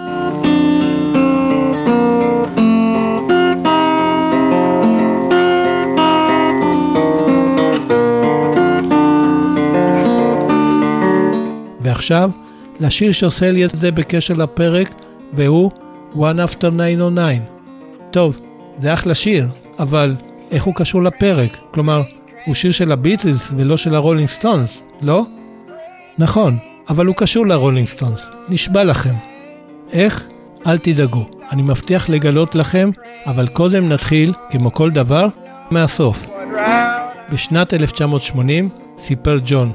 [11.95, 12.31] ועכשיו,
[12.81, 14.95] לשיר שעושה לי את זה בקשר לפרק,
[15.33, 15.71] והוא
[16.15, 17.43] One After 909.
[18.11, 18.37] טוב,
[18.79, 20.17] זה אחלה שיר, אבל
[20.51, 21.57] איך הוא קשור לפרק?
[21.71, 22.03] כלומר,
[22.47, 25.27] הוא שיר של הביטלס ולא של הרולינג סטונס, לא?
[26.19, 29.15] נכון, אבל הוא קשור לרולינג סטונס, נשבע לכם.
[29.93, 30.25] איך?
[30.67, 32.91] אל תדאגו, אני מבטיח לגלות לכם,
[33.27, 35.27] אבל קודם נתחיל, כמו כל דבר,
[35.71, 36.27] מהסוף.
[37.33, 38.69] בשנת 1980
[38.99, 39.73] סיפר ג'ון,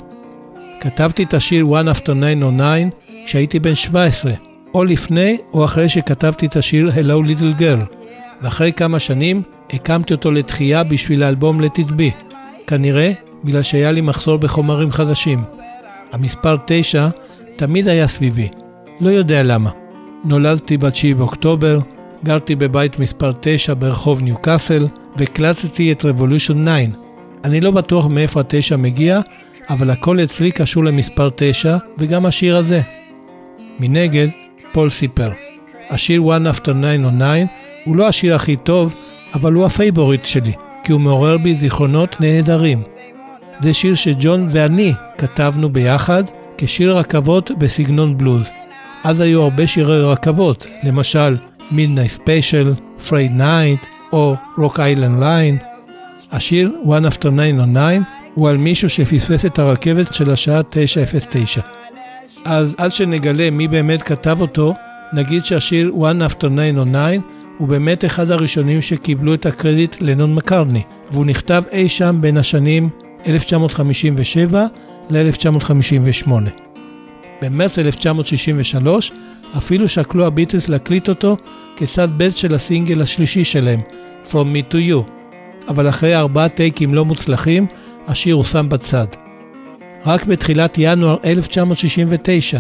[0.82, 2.88] כתבתי את השיר One After 909
[3.26, 4.32] כשהייתי בן 17,
[4.74, 7.96] או לפני או אחרי שכתבתי את השיר Hello Little Girl,
[8.42, 9.42] ואחרי כמה שנים
[9.74, 12.34] הקמתי אותו לתחייה בשביל האלבום Let It Be,
[12.68, 13.12] כנראה
[13.44, 15.44] בגלל שהיה לי מחסור בחומרים חדשים.
[16.12, 17.08] המספר 9
[17.56, 18.48] תמיד היה סביבי,
[19.02, 19.70] לא יודע למה.
[20.26, 21.80] נולדתי ב-9 באוקטובר,
[22.24, 26.70] גרתי בבית מספר 9 ברחוב ניוקאסל, והקלטתי את Revolution 9.
[27.44, 29.20] אני לא בטוח מאיפה התשע מגיע,
[29.70, 32.82] אבל הכל אצלי קשור למספר 9, וגם השיר הזה.
[33.80, 34.28] מנגד,
[34.72, 35.32] פול סיפר.
[35.90, 37.46] השיר One After 909
[37.86, 38.94] הוא לא השיר הכי טוב,
[39.34, 40.52] אבל הוא ה favorite שלי,
[40.84, 42.82] כי הוא מעורר בי זיכרונות נהדרים.
[43.60, 46.24] זה שיר שג'ון ואני כתבנו ביחד
[46.58, 48.50] כשיר רכבות בסגנון בלוז.
[49.04, 51.38] אז היו הרבה שירי רכבות, למשל
[51.72, 55.64] Midnight Special, Friday Night או Rock Island Line.
[56.32, 61.62] השיר One After 909 הוא על מישהו שפספס את הרכבת של השעה 9:09.
[62.46, 64.74] אז עד שנגלה מי באמת כתב אותו,
[65.14, 67.22] נגיד שהשיר One After 909
[67.58, 70.82] הוא באמת אחד הראשונים שקיבלו את הקרדיט לנון מקרני,
[71.12, 72.90] והוא נכתב אי שם בין השנים
[73.28, 74.66] 1957
[75.10, 76.32] ל-1958.
[77.42, 79.12] במרץ 1963
[79.58, 81.38] אפילו שקלו הביטלס להקליט אותו
[81.76, 83.80] כצד ב' של הסינגל השלישי שלהם,
[84.32, 85.10] From Me to You,
[85.68, 87.68] אבל אחרי ארבעה טייקים לא מוצלחים,
[88.08, 89.08] השיר הושם בצד.
[90.06, 92.60] רק בתחילת ינואר 1969,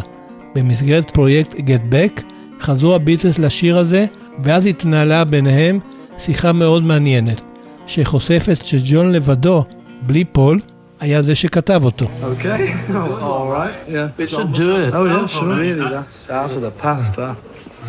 [0.56, 2.22] במסגרת פרויקט Get Back,
[2.62, 4.06] חזרו הביטלס לשיר הזה,
[4.44, 5.80] ואז התנהלה ביניהם
[6.18, 7.42] שיחה מאוד מעניינת,
[7.88, 9.64] שחושפת שג'ון לבדו,
[10.02, 10.60] בלי פול,
[11.01, 12.07] היה זה שכתב אותו.
[12.23, 12.71] Okay,
[13.23, 14.09] all right, yeah.
[14.19, 14.95] We should do it.
[14.95, 15.57] Oh, yeah, sure.
[15.57, 17.37] Really, that's out of the past, that.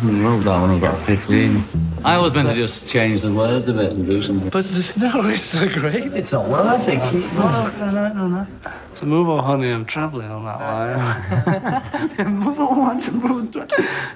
[0.02, 1.64] wrote that when I was about 15.
[2.04, 4.50] I always meant to just change the words a bit and do something.
[4.50, 6.14] But this, no, it's so great.
[6.14, 7.02] It's not well, I think.
[7.34, 8.46] No, no, no, no, no.
[8.92, 12.34] So move on, honey, I'm travelling on that line.
[12.34, 13.68] move on, to move on.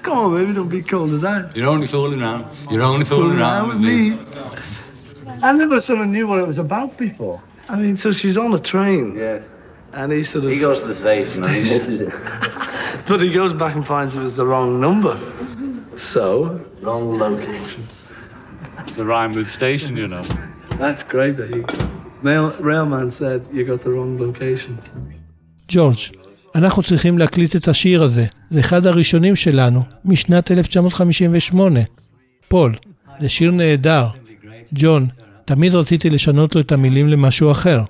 [0.03, 1.55] Come on, baby, don't be cold as ice.
[1.55, 2.45] You're only fooling around.
[2.69, 4.17] You're only fooling around with me.
[5.41, 7.41] I never sort of knew what it was about before.
[7.68, 9.42] I mean, so she's on a train, Yes.
[9.98, 10.50] and he sort of.
[10.50, 12.12] He goes to the station and he misses it.
[13.08, 15.14] But he goes back and finds it was the wrong number.
[16.12, 17.82] So, Wrong location.
[18.88, 20.24] It's a rhyme with station, you know.
[20.82, 21.60] that's great that he.
[22.22, 24.74] Mail, Railman said you got the wrong location.
[25.68, 25.96] ג'ורג',
[26.54, 28.26] אנחנו צריכים להקליט את השיר הזה.
[28.50, 31.80] זה אחד הראשונים שלנו, משנת 1958.
[32.48, 32.74] פול,
[33.20, 34.06] זה שיר נהדר.
[34.72, 35.08] ג'ון,
[35.46, 37.82] תמיד רציתי לשנות לו את המילים למשהו אחר.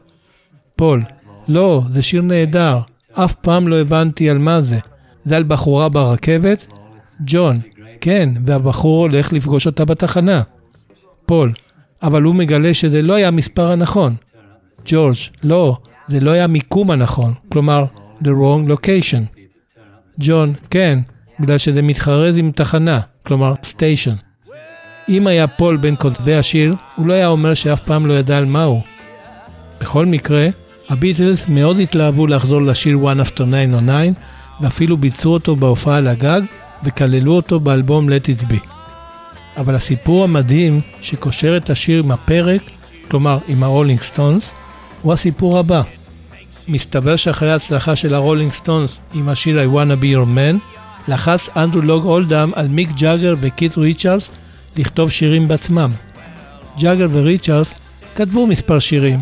[0.76, 1.02] פול,
[1.48, 2.80] לא, זה שיר נהדר.
[3.12, 4.78] אף פעם לא הבנתי על מה זה.
[5.24, 6.66] זה על בחורה ברכבת?
[7.20, 7.61] ג'ון,
[8.00, 10.42] כן, והבחור הולך לפגוש אותה בתחנה.
[11.26, 11.52] פול,
[12.02, 14.16] אבל הוא מגלה שזה לא היה המספר הנכון.
[14.84, 17.84] ג'ורג', לא, זה לא היה המיקום הנכון, כלומר,
[18.22, 19.40] the wrong location.
[20.20, 20.98] ג'ון, כן,
[21.40, 24.25] בגלל שזה מתחרז עם תחנה, כלומר, station.
[25.09, 28.44] אם היה פול בין כותבי השיר, הוא לא היה אומר שאף פעם לא ידע על
[28.44, 28.82] מהו.
[29.80, 30.48] בכל מקרה,
[30.88, 34.12] הביטלס מאוד התלהבו לחזור לשיר One After 909,
[34.61, 36.40] ואפילו ביצעו אותו בהופעה על הגג,
[36.84, 38.68] וכללו אותו באלבום Let It Be.
[39.57, 42.61] אבל הסיפור המדהים שקושר את השיר עם הפרק,
[43.11, 44.54] כלומר עם הרולינג סטונס,
[45.02, 45.82] הוא הסיפור הבא.
[46.68, 50.76] מסתבר שאחרי ההצלחה של הרולינג סטונס עם השיר I wanna be your man,
[51.09, 54.30] לחץ אנדרו לוג אולדהאם על מיק ג'אגר וקית' ריצ'רדס
[54.78, 55.90] לכתוב שירים בעצמם.
[56.78, 57.74] ג'אגר וריצ'רדס
[58.16, 59.20] כתבו מספר שירים,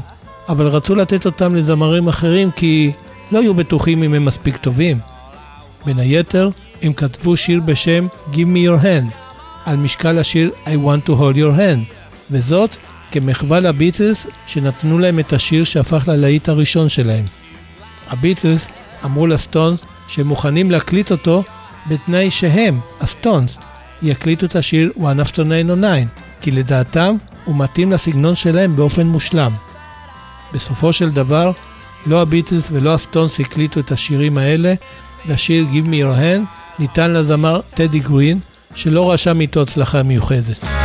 [0.48, 2.92] אבל רצו לתת אותם לזמרים אחרים כי
[3.32, 4.98] לא היו בטוחים אם הם מספיק טובים.
[5.86, 6.48] בין היתר,
[6.82, 9.14] הם כתבו שיר בשם Give me your hand,
[9.64, 11.94] על משקל השיר I want to hold your hand,
[12.30, 12.76] וזאת
[13.10, 17.24] כמחווה לביטלס שנתנו להם את השיר שהפך ללהיט הראשון שלהם.
[18.08, 18.68] הביטלס
[19.04, 21.42] אמרו לסטונס שהם מוכנים להקליט אותו
[21.88, 23.58] בתנאי שהם, הסטונס,
[24.02, 26.04] יקליטו את השיר One After 909,
[26.40, 29.52] כי לדעתם הוא מתאים לסגנון שלהם באופן מושלם.
[30.52, 31.50] בסופו של דבר,
[32.06, 34.74] לא הביטלס ולא הסטונס הקליטו את השירים האלה,
[35.26, 38.38] והשיר Give Me Your Hand ניתן לזמר טדי גרין,
[38.74, 40.83] שלא רשם איתו הצלחה מיוחדת.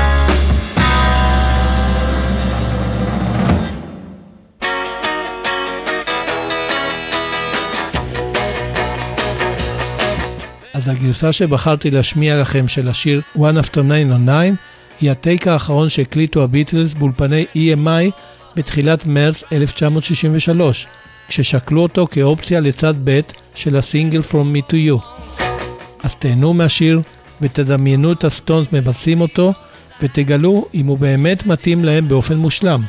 [10.90, 14.56] הגרסה שבחרתי להשמיע לכם של השיר One After 909
[15.02, 18.12] היא הטייק האחרון שהקליטו הביטלס באולפני EMI
[18.56, 20.88] בתחילת מרץ 1963,
[21.28, 23.20] כששקלו אותו כאופציה לצד ב'
[23.56, 25.20] של הסינגל From Me to You.
[26.04, 27.02] אז תהנו מהשיר
[27.42, 29.54] ותדמיינו את הסטונס מבצעים אותו
[30.02, 32.82] ותגלו אם הוא באמת מתאים להם באופן מושלם.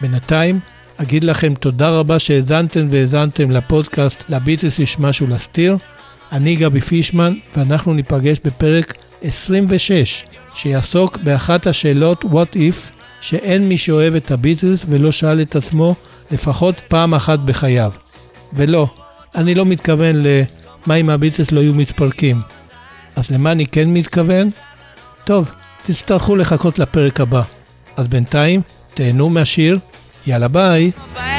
[0.00, 0.60] בינתיים,
[0.96, 5.76] אגיד לכם תודה רבה שהאזנתם והאזנתן לפודקאסט לביטלס יש משהו להסתיר.
[6.32, 10.24] אני גבי פישמן ואנחנו ניפגש בפרק 26
[10.54, 15.94] שיעסוק באחת השאלות What If שאין מי שאוהב את הביטלס ולא שאל את עצמו
[16.30, 17.92] לפחות פעם אחת בחייו.
[18.52, 18.88] ולא,
[19.34, 22.40] אני לא מתכוון למה אם הביטלס לא היו מתפרקים.
[23.16, 24.50] אז למה אני כן מתכוון?
[25.24, 25.50] טוב,
[25.82, 27.42] תצטרכו לחכות לפרק הבא.
[27.96, 28.60] אז בינתיים,
[28.94, 29.78] תהנו מהשיר,
[30.26, 30.90] יאללה ביי.
[31.14, 31.37] Run